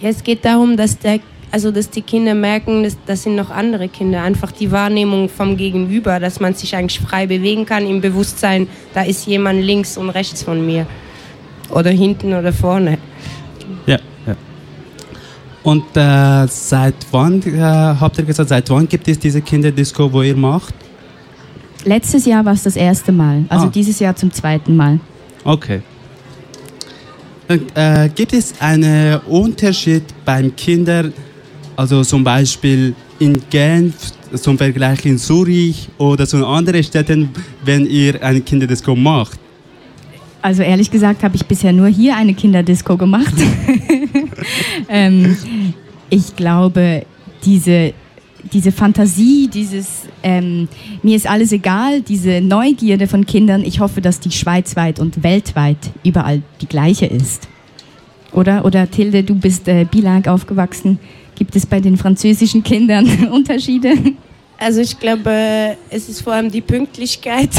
Ja, 0.00 0.08
es 0.08 0.24
geht 0.24 0.42
darum, 0.42 0.78
dass, 0.78 0.98
der, 0.98 1.20
also 1.50 1.70
dass 1.70 1.90
die 1.90 2.00
Kinder 2.00 2.34
merken, 2.34 2.82
dass 2.82 2.96
das 3.06 3.24
sind 3.24 3.36
noch 3.36 3.50
andere 3.50 3.88
Kinder. 3.88 4.22
Einfach 4.22 4.52
die 4.52 4.70
Wahrnehmung 4.70 5.28
vom 5.28 5.58
Gegenüber, 5.58 6.18
dass 6.18 6.40
man 6.40 6.54
sich 6.54 6.74
eigentlich 6.74 7.00
frei 7.00 7.26
bewegen 7.26 7.66
kann 7.66 7.86
im 7.86 8.00
Bewusstsein, 8.00 8.68
da 8.94 9.02
ist 9.02 9.26
jemand 9.26 9.62
links 9.62 9.98
und 9.98 10.08
rechts 10.08 10.42
von 10.42 10.64
mir. 10.64 10.86
Oder 11.68 11.90
hinten 11.90 12.32
oder 12.32 12.54
vorne. 12.54 12.96
Ja, 13.86 13.96
ja. 13.96 14.00
Und 15.68 15.84
äh, 15.98 16.46
seit 16.48 16.94
wann, 17.10 17.42
äh, 17.42 17.60
habt 17.60 18.16
ihr 18.16 18.24
gesagt, 18.24 18.48
seit 18.48 18.70
wann 18.70 18.88
gibt 18.88 19.06
es 19.06 19.18
diese 19.18 19.42
Kinderdisco, 19.42 20.10
wo 20.10 20.22
ihr 20.22 20.34
macht? 20.34 20.72
Letztes 21.84 22.24
Jahr 22.24 22.42
war 22.42 22.54
es 22.54 22.62
das 22.62 22.74
erste 22.74 23.12
Mal, 23.12 23.44
also 23.50 23.66
Ah. 23.66 23.70
dieses 23.74 23.98
Jahr 23.98 24.16
zum 24.16 24.32
zweiten 24.32 24.74
Mal. 24.74 24.98
Okay. 25.44 25.82
Und, 27.48 27.64
äh, 27.74 28.08
gibt 28.14 28.32
es 28.32 28.54
einen 28.60 29.18
Unterschied 29.26 30.04
beim 30.24 30.56
Kindern, 30.56 31.12
also 31.76 32.02
zum 32.02 32.24
Beispiel 32.24 32.94
in 33.18 33.38
Genf, 33.50 33.94
zum 34.36 34.56
Vergleich 34.56 35.04
in 35.04 35.18
Zürich 35.18 35.90
oder 35.98 36.26
zu 36.26 36.46
anderen 36.46 36.82
Städten, 36.82 37.28
wenn 37.62 37.84
ihr 37.84 38.22
eine 38.22 38.40
Kinderdisco 38.40 38.96
macht? 38.96 39.38
Also 40.40 40.62
ehrlich 40.62 40.90
gesagt 40.90 41.22
habe 41.22 41.36
ich 41.36 41.44
bisher 41.44 41.74
nur 41.74 41.88
hier 41.88 42.16
eine 42.16 42.32
Kinderdisco 42.32 42.96
gemacht. 42.96 43.34
ähm, 44.88 45.36
ich 46.10 46.36
glaube, 46.36 47.04
diese, 47.44 47.92
diese 48.52 48.72
Fantasie, 48.72 49.48
dieses 49.52 50.08
ähm, 50.22 50.68
mir 51.02 51.16
ist 51.16 51.28
alles 51.28 51.52
egal, 51.52 52.02
diese 52.02 52.40
Neugierde 52.40 53.06
von 53.06 53.26
Kindern, 53.26 53.64
ich 53.64 53.80
hoffe, 53.80 54.00
dass 54.00 54.20
die 54.20 54.30
schweizweit 54.30 55.00
und 55.00 55.22
weltweit 55.22 55.78
überall 56.04 56.42
die 56.60 56.66
gleiche 56.66 57.06
ist. 57.06 57.48
Oder? 58.32 58.64
Oder 58.64 58.90
Tilde, 58.90 59.22
du 59.22 59.34
bist 59.34 59.68
äh, 59.68 59.84
bilang 59.84 60.26
aufgewachsen. 60.26 60.98
Gibt 61.36 61.56
es 61.56 61.66
bei 61.66 61.80
den 61.80 61.96
französischen 61.96 62.62
Kindern 62.62 63.28
Unterschiede? 63.32 63.94
Also 64.58 64.80
ich 64.80 64.98
glaube, 64.98 65.76
es 65.88 66.08
ist 66.08 66.22
vor 66.22 66.32
allem 66.32 66.50
die 66.50 66.60
Pünktlichkeit 66.60 67.50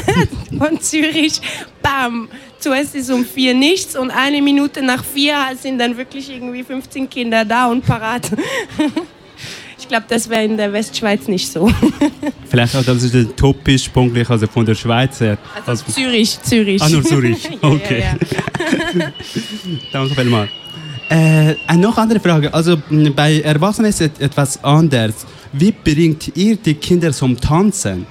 von 0.58 0.80
Zürich. 0.80 1.40
Bam! 1.82 2.28
Zuerst 2.64 2.94
ist 2.94 3.10
um 3.10 3.26
vier 3.26 3.52
nichts 3.52 3.94
und 3.94 4.10
eine 4.10 4.40
Minute 4.40 4.80
nach 4.80 5.04
vier 5.04 5.34
sind 5.60 5.78
dann 5.78 5.98
wirklich 5.98 6.30
irgendwie 6.30 6.62
15 6.62 7.10
Kinder 7.10 7.44
da 7.44 7.66
und 7.66 7.84
parat. 7.84 8.30
Ich 9.76 9.88
glaube, 9.88 10.06
das 10.08 10.30
wäre 10.30 10.44
in 10.44 10.56
der 10.56 10.72
Westschweiz 10.72 11.28
nicht 11.28 11.46
so. 11.46 11.70
Vielleicht 12.48 12.74
auch, 12.74 12.82
das 12.82 13.02
ist 13.02 13.12
der 13.12 13.36
topisch 13.36 13.86
punktlich, 13.90 14.30
also 14.30 14.46
von 14.46 14.64
der 14.64 14.74
Schweiz 14.74 15.20
her. 15.20 15.36
Also, 15.66 15.84
Zürich, 15.92 16.40
Zürich. 16.40 16.80
Ah, 16.80 16.88
nur 16.88 17.04
Zürich. 17.04 17.44
Ja, 17.44 17.50
Okay. 17.68 18.00
ja, 18.00 18.16
ja. 18.96 19.12
Danke 19.92 20.14
vielmals. 20.14 20.48
Äh, 21.10 21.56
eine 21.66 21.82
noch 21.82 21.98
andere 21.98 22.18
Frage. 22.18 22.54
Also 22.54 22.78
bei 23.14 23.42
Erwachsenen 23.42 23.90
ist 23.90 24.00
es 24.00 24.10
etwas 24.18 24.64
anders. 24.64 25.26
Wie 25.52 25.70
bringt 25.72 26.34
ihr 26.34 26.56
die 26.56 26.74
Kinder 26.74 27.12
zum 27.12 27.38
Tanzen? 27.38 28.06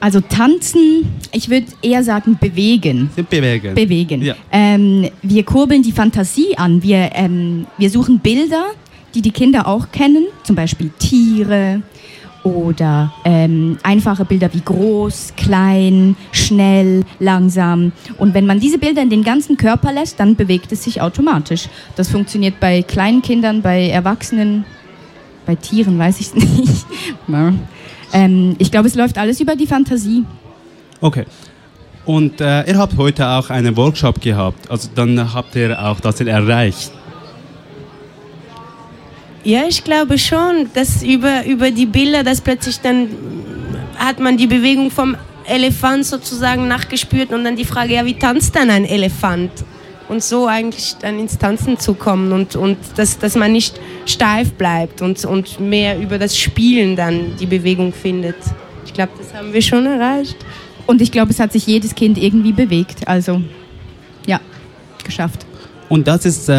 Also 0.00 0.20
tanzen, 0.20 1.06
ich 1.30 1.50
würde 1.50 1.66
eher 1.82 2.02
sagen 2.02 2.38
bewegen. 2.40 3.10
Bewegen. 3.28 3.74
Bewegen. 3.74 4.22
Ja. 4.22 4.34
Ähm, 4.50 5.10
wir 5.22 5.44
kurbeln 5.44 5.82
die 5.82 5.92
Fantasie 5.92 6.56
an. 6.56 6.82
Wir, 6.82 7.10
ähm, 7.14 7.66
wir 7.76 7.90
suchen 7.90 8.18
Bilder, 8.18 8.64
die 9.14 9.20
die 9.20 9.30
Kinder 9.30 9.66
auch 9.68 9.92
kennen, 9.92 10.26
zum 10.42 10.56
Beispiel 10.56 10.90
Tiere 10.98 11.82
oder 12.42 13.12
ähm, 13.26 13.76
einfache 13.82 14.24
Bilder 14.24 14.48
wie 14.54 14.62
groß, 14.62 15.34
klein, 15.36 16.16
schnell, 16.32 17.04
langsam. 17.18 17.92
Und 18.16 18.32
wenn 18.32 18.46
man 18.46 18.60
diese 18.60 18.78
Bilder 18.78 19.02
in 19.02 19.10
den 19.10 19.22
ganzen 19.22 19.58
Körper 19.58 19.92
lässt, 19.92 20.18
dann 20.18 20.36
bewegt 20.36 20.72
es 20.72 20.84
sich 20.84 21.02
automatisch. 21.02 21.68
Das 21.96 22.08
funktioniert 22.08 22.58
bei 22.58 22.82
kleinen 22.82 23.20
Kindern, 23.20 23.60
bei 23.60 23.88
Erwachsenen, 23.88 24.64
bei 25.44 25.54
Tieren 25.54 25.98
weiß 25.98 26.20
ich 26.20 26.34
nicht. 26.58 26.86
Ähm, 28.12 28.56
ich 28.58 28.70
glaube, 28.70 28.88
es 28.88 28.94
läuft 28.94 29.18
alles 29.18 29.40
über 29.40 29.56
die 29.56 29.66
Fantasie. 29.66 30.24
Okay. 31.00 31.24
Und 32.06 32.40
äh, 32.40 32.68
ihr 32.68 32.78
habt 32.78 32.96
heute 32.96 33.26
auch 33.26 33.50
einen 33.50 33.76
Workshop 33.76 34.20
gehabt. 34.20 34.70
Also 34.70 34.88
dann 34.94 35.32
habt 35.32 35.54
ihr 35.54 35.80
auch 35.80 36.00
das 36.00 36.20
erreicht. 36.20 36.90
Ja, 39.44 39.62
ich 39.68 39.84
glaube 39.84 40.18
schon, 40.18 40.68
dass 40.74 41.02
über, 41.02 41.46
über 41.46 41.70
die 41.70 41.86
Bilder, 41.86 42.22
dass 42.22 42.40
plötzlich 42.40 42.80
dann 42.80 43.08
hat 43.96 44.18
man 44.18 44.36
die 44.36 44.46
Bewegung 44.46 44.90
vom 44.90 45.16
Elefant 45.46 46.04
sozusagen 46.04 46.68
nachgespürt 46.68 47.32
und 47.32 47.44
dann 47.44 47.56
die 47.56 47.64
Frage, 47.64 47.94
ja, 47.94 48.04
wie 48.04 48.14
tanzt 48.14 48.54
dann 48.54 48.70
ein 48.70 48.84
Elefant? 48.84 49.50
Und 50.10 50.24
so 50.24 50.48
eigentlich 50.48 50.96
dann 51.00 51.20
ins 51.20 51.38
Tanzen 51.38 51.78
zu 51.78 51.94
kommen 51.94 52.32
und, 52.32 52.56
und 52.56 52.76
dass, 52.96 53.18
dass 53.18 53.36
man 53.36 53.52
nicht 53.52 53.80
steif 54.06 54.50
bleibt 54.54 55.02
und, 55.02 55.24
und 55.24 55.60
mehr 55.60 56.00
über 56.00 56.18
das 56.18 56.36
Spielen 56.36 56.96
dann 56.96 57.36
die 57.38 57.46
Bewegung 57.46 57.92
findet. 57.92 58.34
Ich 58.84 58.92
glaube, 58.92 59.12
das 59.16 59.32
haben 59.32 59.52
wir 59.52 59.62
schon 59.62 59.86
erreicht. 59.86 60.36
Und 60.88 61.00
ich 61.00 61.12
glaube, 61.12 61.30
es 61.30 61.38
hat 61.38 61.52
sich 61.52 61.64
jedes 61.64 61.94
Kind 61.94 62.18
irgendwie 62.18 62.50
bewegt. 62.50 63.06
Also, 63.06 63.40
ja, 64.26 64.40
geschafft. 65.04 65.46
Und 65.88 66.08
das 66.08 66.24
ist, 66.24 66.48
äh, 66.48 66.54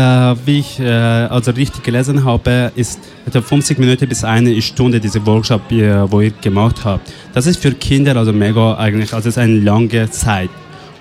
wie 0.46 0.60
ich 0.60 0.80
äh, 0.80 0.90
also 0.90 1.52
richtig 1.52 1.84
gelesen 1.84 2.24
habe, 2.24 2.72
ist 2.76 3.00
etwa 3.26 3.42
50 3.42 3.80
Minuten 3.80 4.08
bis 4.08 4.24
eine 4.24 4.62
Stunde 4.62 5.02
diese 5.02 5.26
Workshop, 5.26 5.70
äh, 5.72 6.10
wo 6.10 6.22
ihr 6.22 6.32
gemacht 6.32 6.86
habt. 6.86 7.12
Das 7.34 7.48
ist 7.48 7.62
für 7.62 7.72
Kinder 7.72 8.16
also 8.16 8.32
mega 8.32 8.78
eigentlich, 8.78 9.14
also 9.14 9.28
es 9.28 9.36
ist 9.36 9.42
eine 9.42 9.60
lange 9.60 10.10
Zeit. 10.10 10.50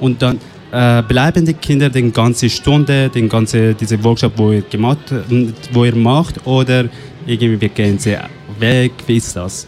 Und 0.01 0.23
dann 0.23 0.39
äh, 0.73 1.03
bleiben 1.03 1.45
die 1.45 1.55
Kinder 1.55 1.91
die 1.91 2.11
ganze 2.11 2.49
Stunde, 2.49 3.09
den 3.09 3.29
ganze 3.29 3.75
diese 3.75 4.03
Workshop, 4.03 4.33
wo 4.37 4.53
ihr 4.53 4.63
gemacht, 4.63 5.13
wo 5.73 5.85
ihr 5.85 5.97
macht, 5.97 6.47
oder 6.47 6.85
irgendwie 7.27 7.69
gehen 7.69 7.99
sie 7.99 8.17
weg? 8.59 8.93
Wie 9.07 9.17
ist 9.17 9.37
das? 9.37 9.67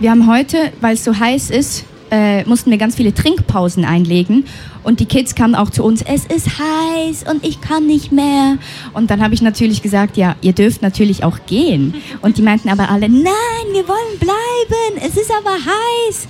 Wir 0.00 0.10
haben 0.10 0.30
heute, 0.30 0.72
weil 0.80 0.94
es 0.94 1.04
so 1.04 1.18
heiß 1.18 1.50
ist, 1.50 1.84
äh, 2.10 2.44
mussten 2.44 2.70
wir 2.70 2.78
ganz 2.78 2.94
viele 2.94 3.12
Trinkpausen 3.12 3.84
einlegen 3.84 4.44
und 4.82 5.00
die 5.00 5.06
Kids 5.06 5.34
kamen 5.34 5.54
auch 5.54 5.70
zu 5.70 5.84
uns, 5.84 6.02
es 6.02 6.24
ist 6.24 6.48
heiß 6.58 7.24
und 7.30 7.44
ich 7.44 7.60
kann 7.60 7.86
nicht 7.86 8.12
mehr. 8.12 8.56
Und 8.94 9.10
dann 9.10 9.22
habe 9.22 9.34
ich 9.34 9.42
natürlich 9.42 9.82
gesagt, 9.82 10.16
ja, 10.16 10.36
ihr 10.40 10.52
dürft 10.52 10.80
natürlich 10.80 11.24
auch 11.24 11.40
gehen. 11.46 11.94
Und 12.22 12.38
die 12.38 12.42
meinten 12.42 12.70
aber 12.70 12.88
alle, 12.88 13.08
nein, 13.08 13.66
wir 13.72 13.86
wollen 13.86 14.18
bleiben, 14.18 15.06
es 15.06 15.20
ist 15.20 15.30
aber 15.30 15.50
heiß. 15.50 16.28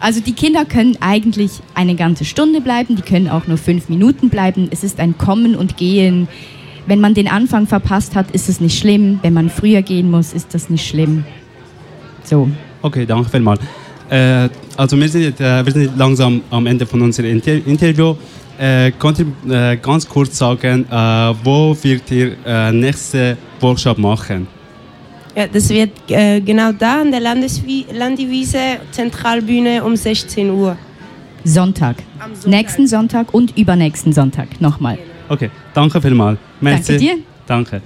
Also 0.00 0.20
die 0.20 0.32
Kinder 0.32 0.64
können 0.64 0.96
eigentlich 1.00 1.52
eine 1.74 1.94
ganze 1.94 2.24
Stunde 2.24 2.60
bleiben, 2.60 2.96
die 2.96 3.02
können 3.02 3.28
auch 3.28 3.46
nur 3.46 3.56
fünf 3.56 3.88
Minuten 3.88 4.28
bleiben. 4.28 4.68
Es 4.70 4.84
ist 4.84 5.00
ein 5.00 5.16
Kommen 5.18 5.56
und 5.56 5.76
Gehen. 5.76 6.28
Wenn 6.86 7.00
man 7.00 7.14
den 7.14 7.28
Anfang 7.28 7.66
verpasst 7.66 8.14
hat, 8.14 8.30
ist 8.30 8.48
es 8.48 8.60
nicht 8.60 8.78
schlimm. 8.78 9.18
Wenn 9.22 9.34
man 9.34 9.50
früher 9.50 9.82
gehen 9.82 10.10
muss, 10.10 10.32
ist 10.32 10.54
das 10.54 10.70
nicht 10.70 10.86
schlimm. 10.86 11.24
So. 12.22 12.48
Okay, 12.82 13.04
danke 13.04 13.28
vielmals. 13.28 13.60
Äh, 14.08 14.48
also 14.76 14.98
wir 14.98 15.08
sind, 15.08 15.40
äh, 15.40 15.64
wir 15.64 15.72
sind 15.72 15.96
langsam 15.96 16.42
am 16.50 16.66
Ende 16.66 16.86
von 16.86 17.02
unserem 17.02 17.30
Inter 17.30 17.54
Interview. 17.54 18.14
Äh, 18.58 18.92
könnt 18.92 19.18
ihr 19.18 19.72
äh, 19.72 19.76
ganz 19.76 20.08
kurz 20.08 20.38
sagen, 20.38 20.86
äh, 20.90 20.94
wo 21.42 21.76
wird 21.82 22.10
ihr 22.10 22.36
äh, 22.46 22.72
nächste 22.72 23.36
Workshop 23.60 23.98
machen? 23.98 24.46
Ja, 25.36 25.46
das 25.46 25.68
wird 25.68 25.90
äh, 26.08 26.40
genau 26.40 26.72
da 26.72 27.02
an 27.02 27.10
der 27.10 27.20
Landeswi 27.20 27.84
Landiwiese 27.92 28.78
Zentralbühne 28.90 29.84
um 29.84 29.94
16 29.94 30.48
Uhr. 30.50 30.78
Sonntag. 31.44 31.96
Nächsten 32.46 32.86
Sonntag 32.88 33.34
und 33.34 33.56
übernächsten 33.56 34.14
Sonntag 34.14 34.60
nochmal. 34.60 34.98
Okay, 35.28 35.50
danke 35.74 36.00
vielmals. 36.00 36.38
Merci. 36.60 36.92
Danke 36.92 37.04
dir. 37.04 37.18
Danke. 37.46 37.82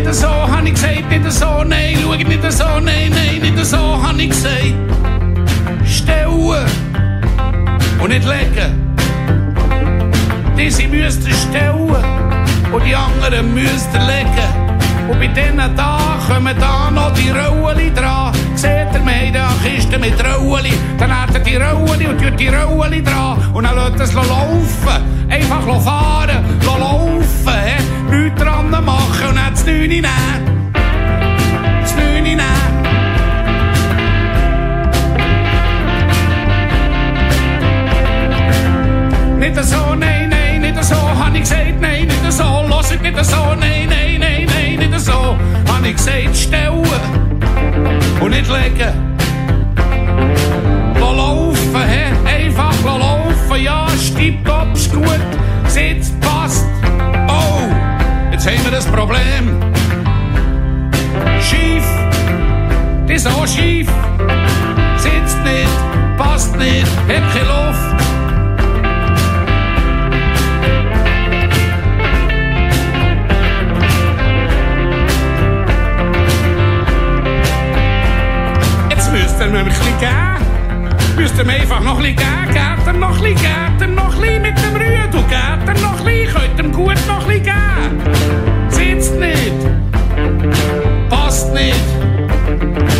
Nicht 0.00 0.14
so, 0.14 0.28
hab 0.28 0.64
ich 0.64 0.74
gesagt, 0.74 1.10
nicht 1.10 1.32
so, 1.32 1.64
nein, 1.64 1.98
schau 2.02 2.14
nicht 2.14 2.52
so, 2.52 2.64
nein, 2.80 3.10
nein, 3.10 3.40
nicht 3.40 3.64
so, 3.64 4.02
hab 4.02 4.18
ich 4.18 4.28
gesagt. 4.28 4.74
Stellen 5.84 6.66
und 8.00 8.08
nicht 8.08 8.26
legen. 8.26 8.94
Diese 10.56 10.86
müssten 10.88 11.32
stellen 11.32 11.94
und 12.72 12.84
die 12.84 12.94
anderen 12.94 13.54
müssten 13.54 14.00
legen. 14.06 14.65
Und 15.08 15.20
bei 15.20 15.28
denen 15.28 15.76
da 15.76 16.18
kommen 16.26 16.56
da 16.58 16.90
noch 16.90 17.12
die 17.14 17.30
Rollen 17.30 17.94
dran. 17.94 18.32
Seht 18.54 18.92
ihr, 18.92 19.04
wir 19.04 19.48
haben 19.48 19.62
Kiste 19.62 19.98
mit 19.98 20.14
Rollen. 20.24 20.72
Dann 20.98 21.22
hat 21.22 21.34
er 21.34 21.40
die 21.40 21.56
Rollen 21.56 22.06
und 22.06 22.20
tut 22.20 22.38
die 22.38 22.48
Rollen 22.48 23.04
dran. 23.04 23.38
Und 23.52 23.64
dann 23.64 23.76
lässt 23.76 24.00
es 24.00 24.14
laufen. 24.14 25.28
Einfach 25.28 25.62
fahren, 25.82 26.44
laufen. 26.64 27.26
He? 27.46 28.16
Nichts 28.16 28.42
dran 28.42 28.70
machen 28.70 29.28
und 29.28 29.36
dann 29.36 29.52
das 29.52 29.64
Neune 29.66 29.88
nehmen. 29.88 30.72
Das 31.82 31.94
Neune 31.96 32.22
nehmen. 32.22 32.86
Nicht 39.38 39.64
so, 39.64 39.94
nein, 39.94 40.28
nein, 40.28 40.60
nicht 40.60 40.84
so, 40.84 40.96
hab 40.96 41.34
ich 41.34 41.40
gesagt, 41.40 41.80
nein, 41.80 42.06
nicht 42.06 42.32
so, 42.32 42.64
los 42.68 42.90
nicht 42.90 43.24
so, 43.24 43.36
nein, 43.60 43.88
nein, 43.88 44.18
nein, 44.18 44.25
nein, 44.76 44.90
nicht 44.90 45.04
so, 45.04 45.36
hab 45.68 45.84
ich 45.84 45.96
gesagt, 45.96 46.36
stellen 46.36 46.86
und 48.20 48.30
nicht 48.30 48.48
legen. 48.48 49.16
Lass 50.94 51.16
laufen, 51.16 51.88
he? 51.88 52.28
einfach 52.28 52.74
lass 52.84 52.98
laufen, 52.98 53.62
ja, 53.62 53.86
stippt 53.90 54.48
ab, 54.48 54.68
ist 54.74 54.92
gut, 54.92 55.20
sitzt, 55.66 56.18
passt. 56.20 56.66
Oh, 57.28 57.62
jetzt 58.30 58.46
haben 58.46 58.64
wir 58.64 58.70
das 58.70 58.86
Problem. 58.86 59.60
Schief, 61.40 61.84
das 63.06 63.16
ist 63.16 63.26
auch 63.28 63.46
schief, 63.46 63.88
sitzt 64.96 65.38
nicht, 65.44 66.18
passt 66.18 66.56
nicht, 66.56 66.86
hat 67.08 67.32
keine 67.32 67.46
Luft. 67.46 68.05
Mir 79.56 79.62
ein 79.62 79.68
bisschen 79.68 79.98
geben. 79.98 81.16
Müsst 81.16 81.40
einfach 81.40 81.80
noch 81.80 81.96
ein 81.96 82.02
bisschen 82.02 82.16
geben. 82.16 82.52
Gebt 82.52 82.86
ihr 82.86 82.92
noch 82.92 83.16
ein 83.16 83.22
bisschen, 83.22 83.36
gebt 83.36 83.80
ihr 83.80 83.86
noch 83.86 84.14
ein 84.14 84.20
bisschen 84.20 84.42
mit 84.42 84.58
dem 84.58 84.76
Rüde. 84.76 85.16
Und 85.16 85.28
gebt 85.30 85.66
ihr 85.66 85.82
noch 85.82 85.98
ein 85.98 86.04
bisschen, 86.04 86.34
könnt 86.34 86.58
ihr 86.58 86.64
ihm 86.64 86.72
gut 86.72 87.06
noch 87.06 87.26
ein 87.26 87.42
bisschen 87.42 87.42
geben. 87.42 88.68
Sitzt 88.68 89.14
nicht. 89.18 91.08
Passt 91.08 91.54
nicht. 91.54 92.15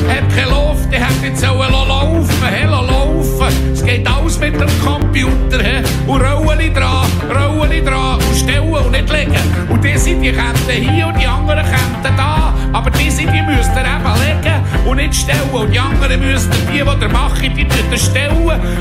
Hat 0.09 0.29
keine 0.35 0.51
Luft, 0.51 0.92
die 0.92 0.99
hat 0.99 1.23
jetzt 1.23 1.40
sollen 1.40 1.73
laufen, 1.73 2.47
he, 2.49 2.66
laufen. 2.66 3.73
Es 3.73 3.85
geht 3.85 4.07
alles 4.07 4.38
mit 4.38 4.55
dem 4.61 4.69
Computer, 4.85 5.62
he. 5.62 5.83
Und 6.07 6.21
Rollen 6.21 6.75
dran, 6.75 7.07
Rollen 7.29 7.85
dran 7.85 8.16
und 8.16 8.37
stellen 8.37 8.73
und 8.73 8.90
nicht 8.92 9.11
legen. 9.11 9.37
Und 9.69 9.83
die 9.83 9.97
sind 9.97 10.23
die 10.23 10.33
Ketten 10.33 10.71
hier 10.71 11.07
und 11.07 11.21
die 11.21 11.27
anderen 11.27 11.64
Ketten 11.64 12.16
da. 12.16 12.55
Aber 12.73 12.90
die 12.90 13.11
sind, 13.11 13.33
die 13.33 13.42
müsst 13.42 13.71
ihr 13.75 13.83
eben 13.83 14.42
legen 14.45 14.88
und 14.88 14.97
nicht 14.97 15.14
stellen. 15.14 15.40
Und 15.53 15.73
die 15.73 15.79
anderen 15.79 16.21
müsst 16.21 16.49
ihr, 16.55 16.85
die, 16.85 16.99
die 16.99 17.05
ihr 17.05 17.09
macht, 17.09 17.42
die 17.42 17.62
ihr 17.62 17.99
stellen 17.99 18.37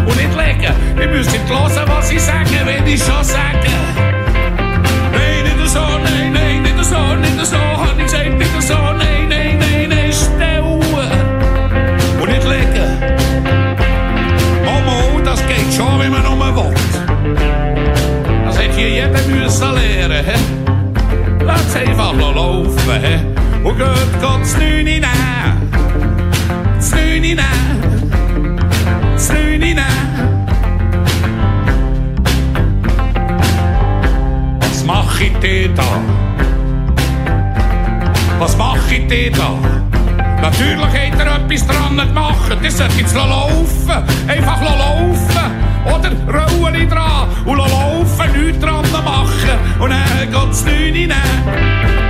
und 0.06 0.16
nicht 0.16 0.36
legen. 0.36 0.74
Ihr 1.00 1.08
müsst 1.08 1.32
nicht 1.32 1.50
hören, 1.50 1.88
was 1.88 2.12
ich 2.12 2.22
sage, 2.22 2.62
wenn 2.66 2.86
ich 2.86 3.02
schon 3.02 3.24
sage. 3.24 4.05
Müssen 19.28 19.74
lernen, 19.74 20.26
he? 20.26 21.46
Lass 21.46 21.76
einfach 21.76 22.14
laufen, 22.14 23.02
he? 23.02 23.68
Und 23.68 23.78
geht, 23.78 23.88
das 24.22 24.54
Neune 24.58 24.84
nehmen. 24.84 25.10
Das 26.76 26.92
Neune 26.92 27.20
nehmen. 27.20 27.46
Was 34.60 34.84
mach 34.86 35.20
ich 35.20 35.34
denn 35.40 35.76
da? 35.76 35.84
Was 38.40 38.58
mach 38.58 38.92
ich 38.92 39.08
denn 39.08 39.34
da? 39.34 39.58
Natürlich 40.42 40.86
hat 40.86 41.20
er 41.20 41.36
etwas 41.38 41.66
dran 41.66 41.98
gemacht. 41.98 42.58
Das 42.62 42.78
sollte 42.78 43.00
jetzt 43.00 43.16
laufen. 43.16 44.04
Einfach 44.28 44.62
laufen. 44.62 45.52
Oder 45.86 46.12
Rollen 46.28 46.90
dran 46.90 47.30
und 47.46 47.58
laufen, 47.58 48.44
nichts 48.44 48.60
dran 48.60 48.86
machen. 48.92 49.80
Und 49.80 49.92
dann 49.92 50.32
geht's 50.32 50.66
Neune 50.66 50.92
nehmen. 50.92 52.05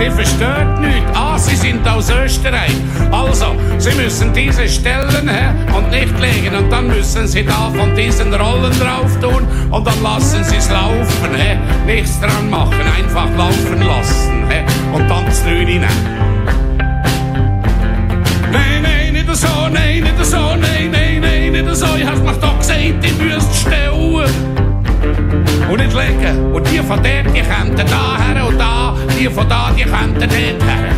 Die 0.00 0.10
versteht 0.10 0.78
nicht. 0.80 1.04
Ah, 1.14 1.36
sie 1.36 1.54
sind 1.56 1.86
aus 1.86 2.10
Österreich. 2.10 2.74
Also, 3.10 3.54
sie 3.76 3.94
müssen 3.96 4.32
diese 4.32 4.66
Stellen 4.66 5.28
he, 5.28 5.74
und 5.76 5.90
nicht 5.90 6.18
legen. 6.18 6.56
Und 6.56 6.70
dann 6.70 6.86
müssen 6.86 7.26
sie 7.26 7.44
da 7.44 7.70
von 7.76 7.94
diesen 7.94 8.32
Rollen 8.32 8.72
drauf 8.80 9.14
tun. 9.20 9.46
Und 9.70 9.86
dann 9.86 10.02
lassen 10.02 10.42
sie 10.44 10.56
es 10.56 10.70
laufen. 10.70 11.34
He. 11.36 11.58
Nichts 11.84 12.18
dran 12.18 12.48
machen, 12.48 12.80
einfach 12.98 13.28
laufen 13.36 13.82
lassen. 13.86 14.44
He. 14.48 14.96
Und 14.96 15.06
dann 15.06 15.26
das 15.26 15.44
nehmen. 15.44 15.84
Nein, 18.50 18.82
nein, 18.82 19.12
nicht 19.12 19.36
so, 19.36 19.68
nein, 19.70 20.02
nicht 20.02 20.24
so, 20.24 20.56
nein, 20.56 20.90
nein, 20.90 21.20
nein, 21.20 21.52
nicht 21.52 21.76
so. 21.76 21.86
Ich 21.98 22.06
hab's 22.06 22.20
mir 22.20 22.32
doch 22.40 22.58
gesagt, 22.58 23.04
ich 23.04 23.18
müsst 23.18 23.54
stellen 23.54 23.90
und 25.70 25.78
nicht 25.78 25.94
legen. 25.94 26.52
Und 26.52 26.66
die 26.70 26.78
von 26.78 27.02
dort, 27.02 27.34
die 27.34 27.40
könnten 27.40 27.76
da 27.76 28.18
her 28.18 28.46
und 28.46 28.58
da, 28.58 28.94
die 29.18 29.28
von 29.28 29.48
da, 29.48 29.70
die 29.76 29.84
könnten 29.84 30.20
dort 30.20 30.30
her. 30.30 30.90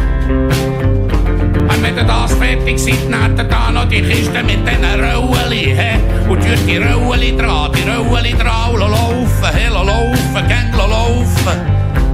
Und 1.59 1.83
wenn 1.83 1.97
ihr 1.97 2.05
das 2.05 2.33
fertig 2.35 2.79
seid, 2.79 3.09
nehmt 3.09 3.39
ihr 3.39 3.45
da 3.45 3.71
noch 3.71 3.89
die 3.89 4.03
Kiste 4.03 4.43
mit 4.43 4.67
diesen 4.67 4.85
Rollen, 4.85 5.51
hä? 5.51 5.99
Und 6.29 6.41
tut 6.41 6.67
die 6.67 6.79
Rollen 6.79 7.39
dran, 7.39 7.71
die 7.73 7.89
Rollen 7.89 8.39
dran, 8.39 8.75
lass 8.79 8.91
laufen, 8.91 9.57
hä? 9.57 9.69
Lass 9.73 9.87
laufen, 9.87 10.49
gang 10.49 10.75
lass 10.77 10.91
laufen. 10.91 11.61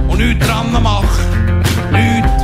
Und 0.07 0.19
nichts 0.19 0.45
dran 0.45 0.71
machen, 0.83 1.63
nichts. 1.91 2.43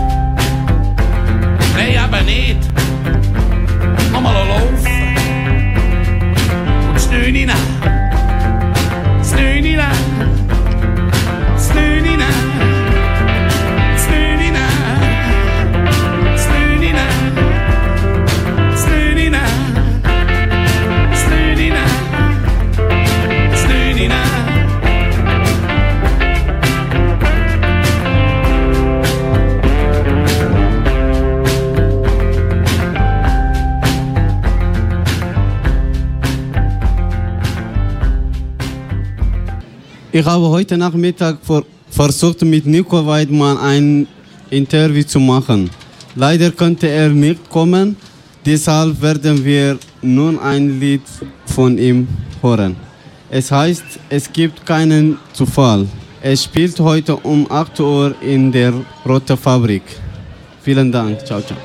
Nein, 1.75 1.89
eben 1.89 2.25
nicht. 2.25 2.84
Ich 40.25 40.31
habe 40.31 40.49
heute 40.49 40.75
Nachmittag 40.75 41.37
versucht, 41.91 42.41
mit 42.41 42.65
Nico 42.65 43.05
Weidmann 43.05 43.59
ein 43.59 44.07
Interview 44.49 45.03
zu 45.03 45.19
machen. 45.19 45.69
Leider 46.15 46.49
konnte 46.49 46.87
er 46.87 47.09
nicht 47.09 47.47
kommen, 47.47 47.95
deshalb 48.43 48.99
werden 49.03 49.45
wir 49.45 49.77
nun 50.01 50.39
ein 50.39 50.79
Lied 50.79 51.03
von 51.45 51.77
ihm 51.77 52.07
hören. 52.41 52.75
Es 53.29 53.51
heißt, 53.51 53.83
es 54.09 54.33
gibt 54.33 54.65
keinen 54.65 55.19
Zufall. 55.31 55.85
Es 56.23 56.43
spielt 56.43 56.79
heute 56.79 57.17
um 57.17 57.45
8 57.47 57.79
Uhr 57.79 58.15
in 58.19 58.51
der 58.51 58.73
Rote 59.07 59.37
Fabrik. 59.37 59.83
Vielen 60.63 60.91
Dank. 60.91 61.23
Ciao, 61.23 61.39
ciao. 61.39 61.64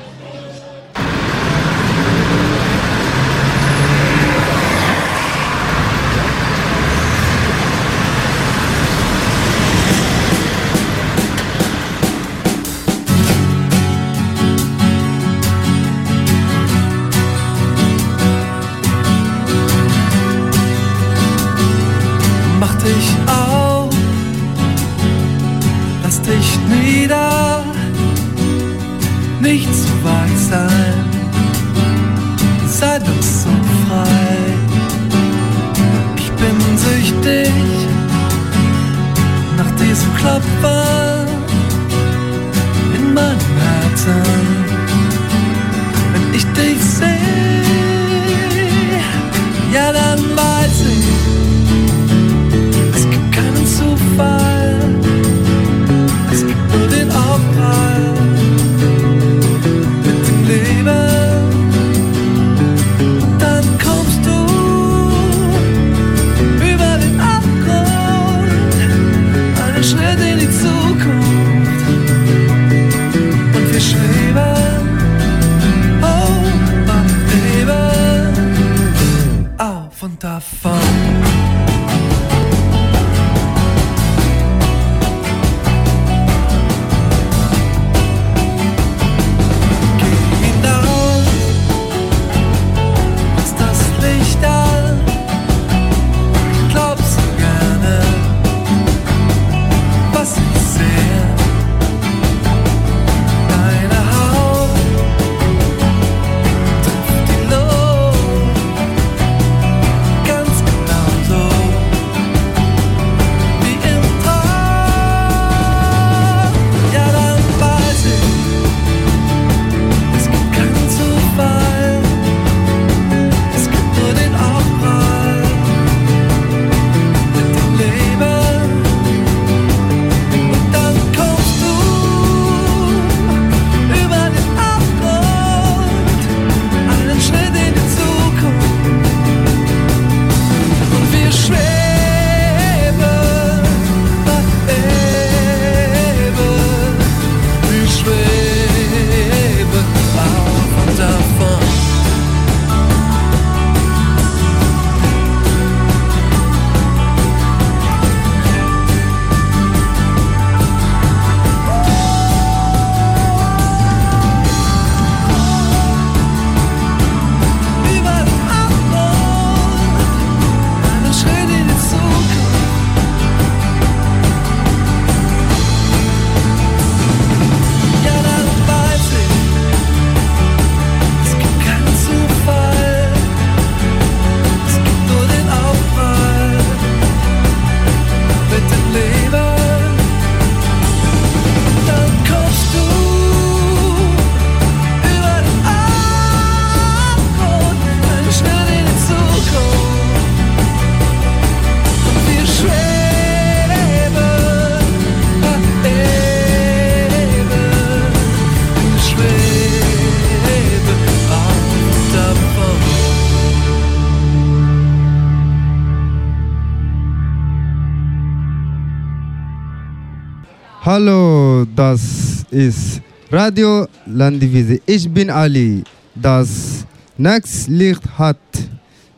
ist 222.51 223.01
Radio 223.31 223.87
Landivise. 224.05 224.79
Ich 224.85 225.09
bin 225.09 225.29
Ali. 225.29 225.83
Das 226.13 226.85
nächste 227.17 227.71
Licht 227.71 228.03
hat 228.17 228.37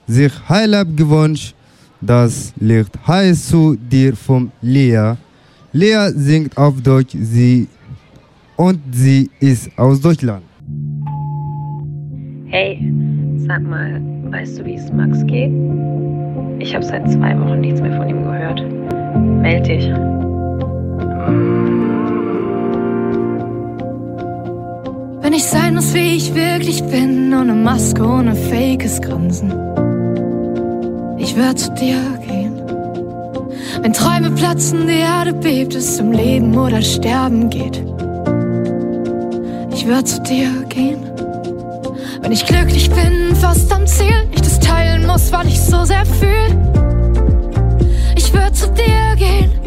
sich 0.08 0.32
Heilab 0.48 0.88
gewünscht. 0.96 1.56
Das 2.00 2.54
Licht 2.60 2.92
heißt 3.08 3.50
zu 3.50 3.76
dir 3.76 4.16
vom 4.16 4.52
Lea. 4.62 5.16
Lea 5.72 6.12
singt 6.16 6.56
auf 6.58 6.80
Deutsch 6.82 7.16
sie 7.20 7.68
und 8.56 8.80
sie 8.92 9.30
ist 9.40 9.72
aus 9.78 10.00
Deutschland. 10.00 10.44
Hey, 12.48 12.94
sag 13.48 13.64
mal, 13.64 14.00
weißt 14.30 14.60
du, 14.60 14.66
wie 14.66 14.76
es 14.76 14.92
Max 14.92 15.26
geht? 15.26 15.52
Ich 16.60 16.76
habe 16.76 16.86
seit 16.86 17.10
zwei 17.12 17.40
Wochen 17.40 17.62
nichts 17.62 17.82
mehr 17.82 17.98
von 17.98 18.08
ihm 18.08 18.24
gehört. 18.24 18.64
Meld 19.42 19.68
dich. 19.68 19.90
Mm. 21.28 21.83
Wenn 25.24 25.32
ich 25.32 25.46
sein 25.46 25.76
muss, 25.76 25.94
wie 25.94 26.18
ich 26.18 26.36
wirklich 26.36 26.84
bin, 26.84 27.34
ohne 27.34 27.54
Maske, 27.54 28.04
ohne 28.04 28.36
fakes 28.36 29.02
Grinsen. 29.02 29.54
Ich 31.18 31.38
werde 31.38 31.56
zu 31.56 31.72
dir 31.72 31.98
gehen. 32.28 32.62
Wenn 33.82 33.94
Träume 33.94 34.32
platzen, 34.32 34.86
die 34.86 35.00
Erde 35.00 35.32
bebt, 35.32 35.76
es 35.76 35.96
zum 35.96 36.12
Leben 36.12 36.58
oder 36.58 36.82
Sterben 36.82 37.50
geht. 37.50 37.82
Ich 39.74 39.88
werde 39.88 40.04
zu 40.04 40.22
dir 40.24 40.50
gehen. 40.68 41.00
Wenn 42.22 42.34
ich 42.34 42.46
glücklich 42.46 42.90
bin, 42.90 43.34
fast 43.38 43.74
am 43.74 43.88
Ziel, 43.88 44.28
ich 44.34 44.42
das 44.42 44.60
teilen 44.60 45.08
muss, 45.08 45.32
weil 45.32 45.48
ich 45.48 45.62
so 45.62 45.86
sehr 45.86 46.06
fühl. 46.06 46.50
Ich 48.18 48.34
würde 48.34 48.52
zu 48.52 48.68
dir 48.72 49.16
gehen. 49.16 49.63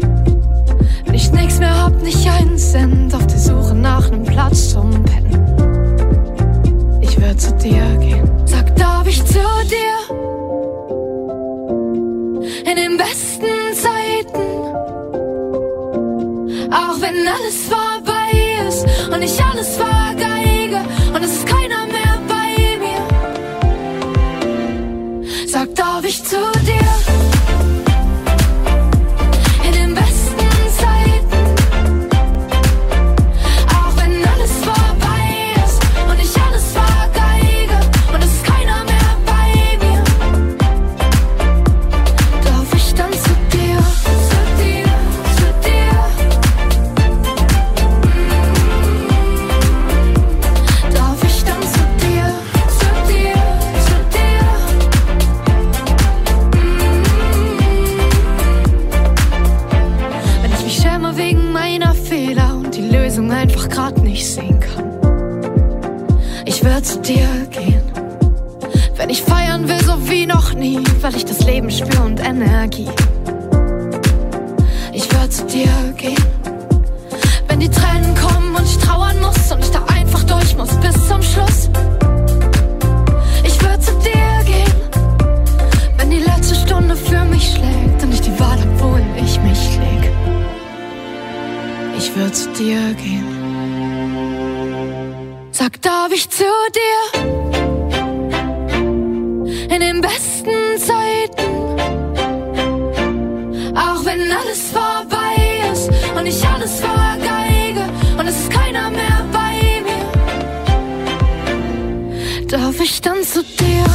Lauf 112.67 112.81
ich 112.81 112.99
dann 112.99 113.23
zu 113.23 113.41
dir, 113.43 113.85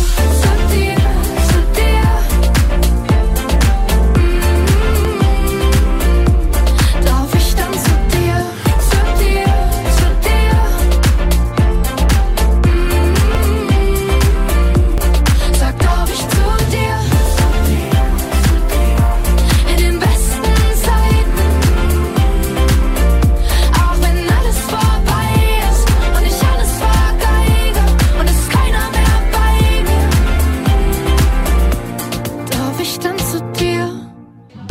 zu 0.40 0.74
dir. 0.74 1.01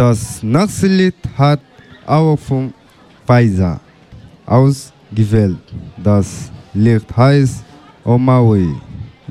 Das 0.01 0.41
nächste 0.41 0.87
Lied 0.87 1.13
hat 1.37 1.59
auch 2.07 2.35
von 2.35 2.73
Pfizer 3.27 3.79
ausgewählt. 4.47 5.59
Das 5.95 6.49
Lied 6.73 7.05
heißt 7.15 7.63
Omaui. 8.03 8.81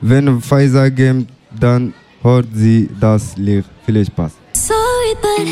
Wenn 0.01 0.41
Pfizer 0.41 0.89
geht, 0.93 1.27
dann 1.59 1.93
hört 2.23 2.47
sie 2.55 2.89
das 3.01 3.37
Lied. 3.37 3.65
Viel 3.85 4.05
Spaß. 4.07 4.31
Sorry, 4.53 5.17
but 5.21 5.47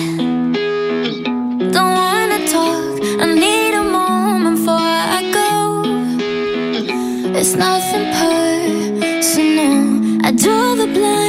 don't 1.73 1.95
wanna 1.99 2.39
talk. 2.47 3.03
I 3.21 3.27
need 3.35 3.75
a 3.75 3.83
moment 3.83 4.55
before 4.55 4.79
I 4.79 5.33
go. 5.33 5.83
It's 7.37 7.57
nothing 7.57 8.07
personal. 8.21 9.75
I 10.25 10.31
draw 10.31 10.77
the 10.77 10.87
blind. 10.87 11.28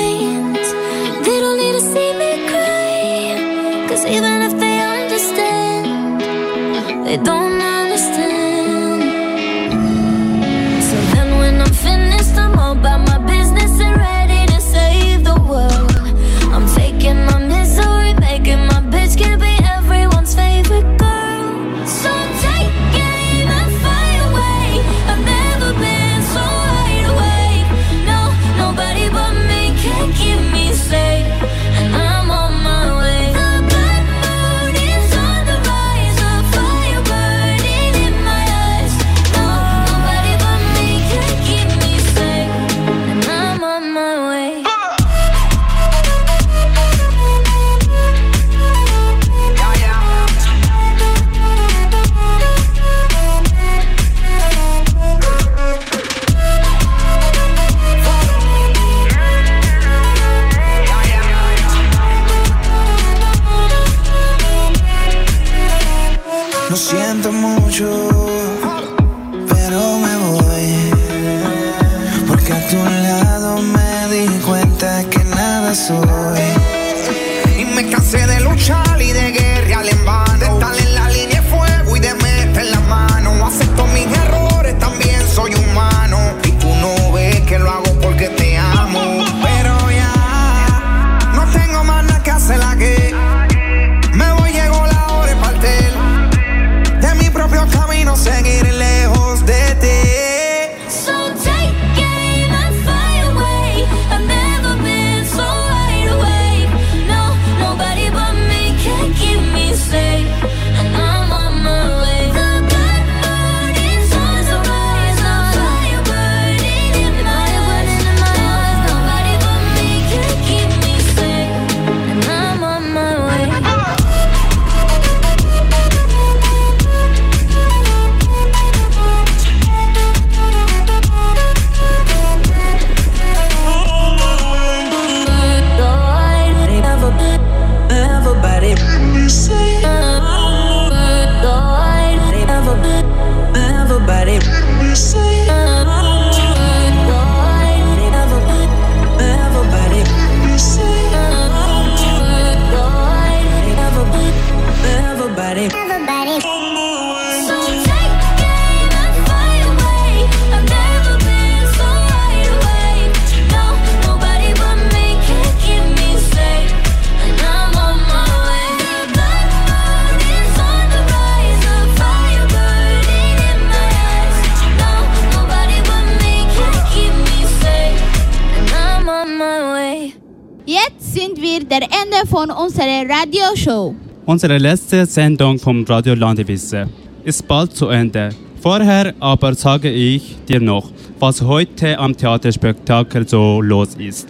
Ende 182.20 182.28
von 182.30 182.50
unserer 182.52 183.04
Radioshow. 183.08 183.96
Unsere 184.26 184.58
letzte 184.58 185.06
Sendung 185.06 185.58
vom 185.60 185.84
Radio 185.86 186.14
Landewisse 186.16 186.88
ist 187.24 187.48
bald 187.48 187.76
zu 187.76 187.88
Ende. 187.88 188.30
Vorher 188.62 189.14
aber 189.20 189.54
sage 189.56 189.90
ich 189.92 190.36
dir 190.48 190.60
noch, 190.60 190.92
was 191.20 191.42
heute 191.42 191.98
am 191.98 192.16
Theaterspektakel 192.16 193.28
so 193.28 193.62
los 193.62 193.96
ist. 193.96 194.28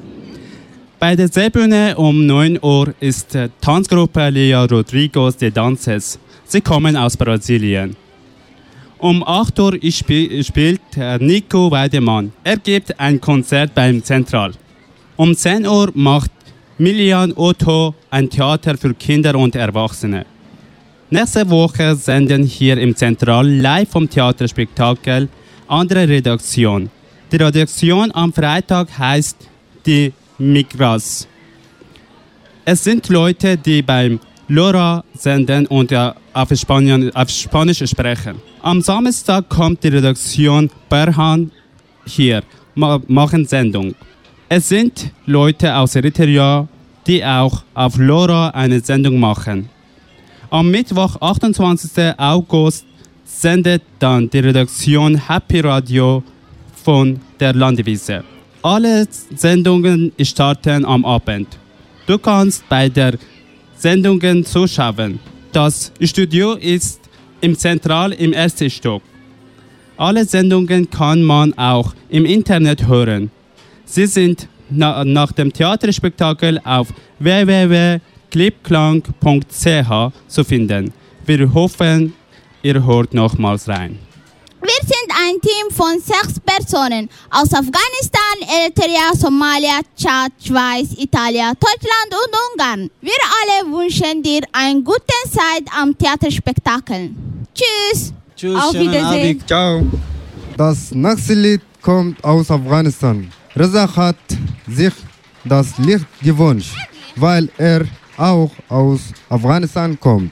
Bei 1.00 1.16
der 1.16 1.30
Seebühne 1.30 1.96
um 1.98 2.26
9 2.26 2.60
Uhr 2.62 2.94
ist 3.00 3.38
Tanzgruppe 3.62 4.30
Lia 4.30 4.66
Rodrigos 4.66 5.38
de 5.38 5.50
Dances. 5.50 6.20
Sie 6.46 6.62
kommen 6.62 6.96
aus 6.98 7.16
Brasilien. 7.18 7.96
Um 8.98 9.24
8 9.26 9.60
Uhr 9.60 9.74
sp- 9.82 10.44
spielt 10.44 10.82
Nico 11.20 11.72
Weidemann. 11.72 12.34
Er 12.44 12.58
gibt 12.58 13.00
ein 13.00 13.20
Konzert 13.22 13.74
beim 13.74 14.04
Zentral. 14.04 14.52
Um 15.16 15.36
10 15.36 15.66
Uhr 15.66 15.90
macht 15.96 16.32
Milian 16.82 17.34
Otto 17.36 17.94
ein 18.10 18.30
Theater 18.30 18.78
für 18.78 18.94
Kinder 18.94 19.36
und 19.36 19.54
Erwachsene. 19.54 20.26
Nächste 21.10 21.50
Woche 21.50 21.94
senden 21.94 22.44
hier 22.44 22.78
im 22.78 22.96
Zentral 22.96 23.46
live 23.50 23.90
vom 23.90 24.10
Theaterspektakel 24.10 25.28
andere 25.68 26.08
Redaktion. 26.08 26.90
Die 27.34 27.36
Redaktion 27.36 28.12
am 28.14 28.32
Freitag 28.32 28.98
heißt 28.98 29.36
die 29.86 30.14
Migras. 30.38 31.28
Es 32.64 32.82
sind 32.82 33.10
Leute, 33.10 33.58
die 33.58 33.82
beim 33.82 34.18
Lora 34.48 35.04
senden 35.14 35.68
und 35.68 35.92
ja 35.92 36.16
auf, 36.32 36.50
Spanien, 36.56 37.14
auf 37.14 37.30
Spanisch 37.30 37.84
sprechen. 37.90 38.36
Am 38.62 38.82
Samstag 38.82 39.50
kommt 39.50 39.84
die 39.84 39.90
Redaktion 39.90 40.70
Berhan 40.88 41.52
hier, 42.06 42.42
ma 42.74 43.02
machen 43.06 43.46
Sendung. 43.46 43.96
Es 44.52 44.68
sind 44.68 45.12
Leute 45.28 45.76
aus 45.76 45.94
Eritrea, 45.96 46.68
die 47.06 47.24
auch 47.24 47.62
auf 47.76 47.98
Lora 47.98 48.50
eine 48.50 48.80
Sendung 48.80 49.20
machen. 49.20 49.70
Am 50.50 50.72
Mittwoch, 50.72 51.22
28. 51.22 52.16
August, 52.18 52.84
sendet 53.24 53.84
dann 54.00 54.28
die 54.28 54.40
Redaktion 54.40 55.28
Happy 55.28 55.60
Radio 55.60 56.24
von 56.84 57.20
der 57.40 57.54
Landewiese. 57.54 58.24
Alle 58.64 59.08
Sendungen 59.36 60.12
starten 60.20 60.84
am 60.84 61.06
Abend. 61.06 61.48
Du 62.08 62.18
kannst 62.18 62.68
bei 62.68 62.90
der 62.90 63.20
Sendungen 63.78 64.44
zuschauen. 64.44 65.20
Das 65.52 65.92
Studio 66.02 66.54
ist 66.54 67.02
im 67.42 67.56
Zentral 67.56 68.14
im 68.14 68.34
ersten 68.34 68.72
Stock. 68.72 69.04
Alle 69.96 70.26
Sendungen 70.26 70.90
kann 70.90 71.22
man 71.22 71.56
auch 71.56 71.94
im 72.10 72.26
Internet 72.26 72.88
hören. 72.88 73.30
Sie 73.92 74.06
sind 74.06 74.48
na 74.70 75.04
nach 75.04 75.32
dem 75.32 75.52
Theaterspektakel 75.52 76.62
auf 76.64 76.90
www.clipklang.ch 77.18 80.12
zu 80.28 80.44
finden. 80.44 80.94
Wir 81.26 81.52
hoffen, 81.52 82.14
ihr 82.62 82.86
hört 82.86 83.16
nochmals 83.16 83.68
rein. 83.68 83.98
Wir 84.62 84.82
sind 84.82 85.12
ein 85.26 85.42
Team 85.42 85.72
von 85.72 86.00
sechs 86.00 86.40
Personen 86.40 87.10
aus 87.32 87.52
Afghanistan, 87.52 88.38
Eritrea, 88.62 89.16
Somalia, 89.16 89.80
Tschad, 89.98 90.34
Schweiz, 90.40 90.90
Italien, 90.98 91.54
Deutschland 91.60 92.12
und 92.12 92.32
Ungarn. 92.52 92.92
Wir 93.02 93.18
alle 93.42 93.66
wünschen 93.76 94.22
dir 94.22 94.42
eine 94.52 94.84
gute 94.84 95.02
Zeit 95.32 95.64
am 95.76 95.98
Theaterspektakel. 95.98 97.10
Tschüss. 97.56 98.14
Tschüss, 98.36 98.56
Auf 98.56 98.74
Wiedersehen. 98.74 99.44
Ciao. 99.48 99.84
Das 100.56 100.92
nächste 100.92 101.34
Lied 101.34 101.62
kommt 101.82 102.24
aus 102.24 102.52
Afghanistan. 102.52 103.32
Reza 103.56 103.88
hat 103.96 104.16
sich 104.68 104.94
das 105.44 105.78
Lied 105.80 106.06
gewünscht, 106.22 106.76
weil 107.16 107.50
er 107.58 107.86
auch 108.18 108.52
aus 108.70 109.02
Afghanistan 109.30 110.00
kommt. 110.00 110.32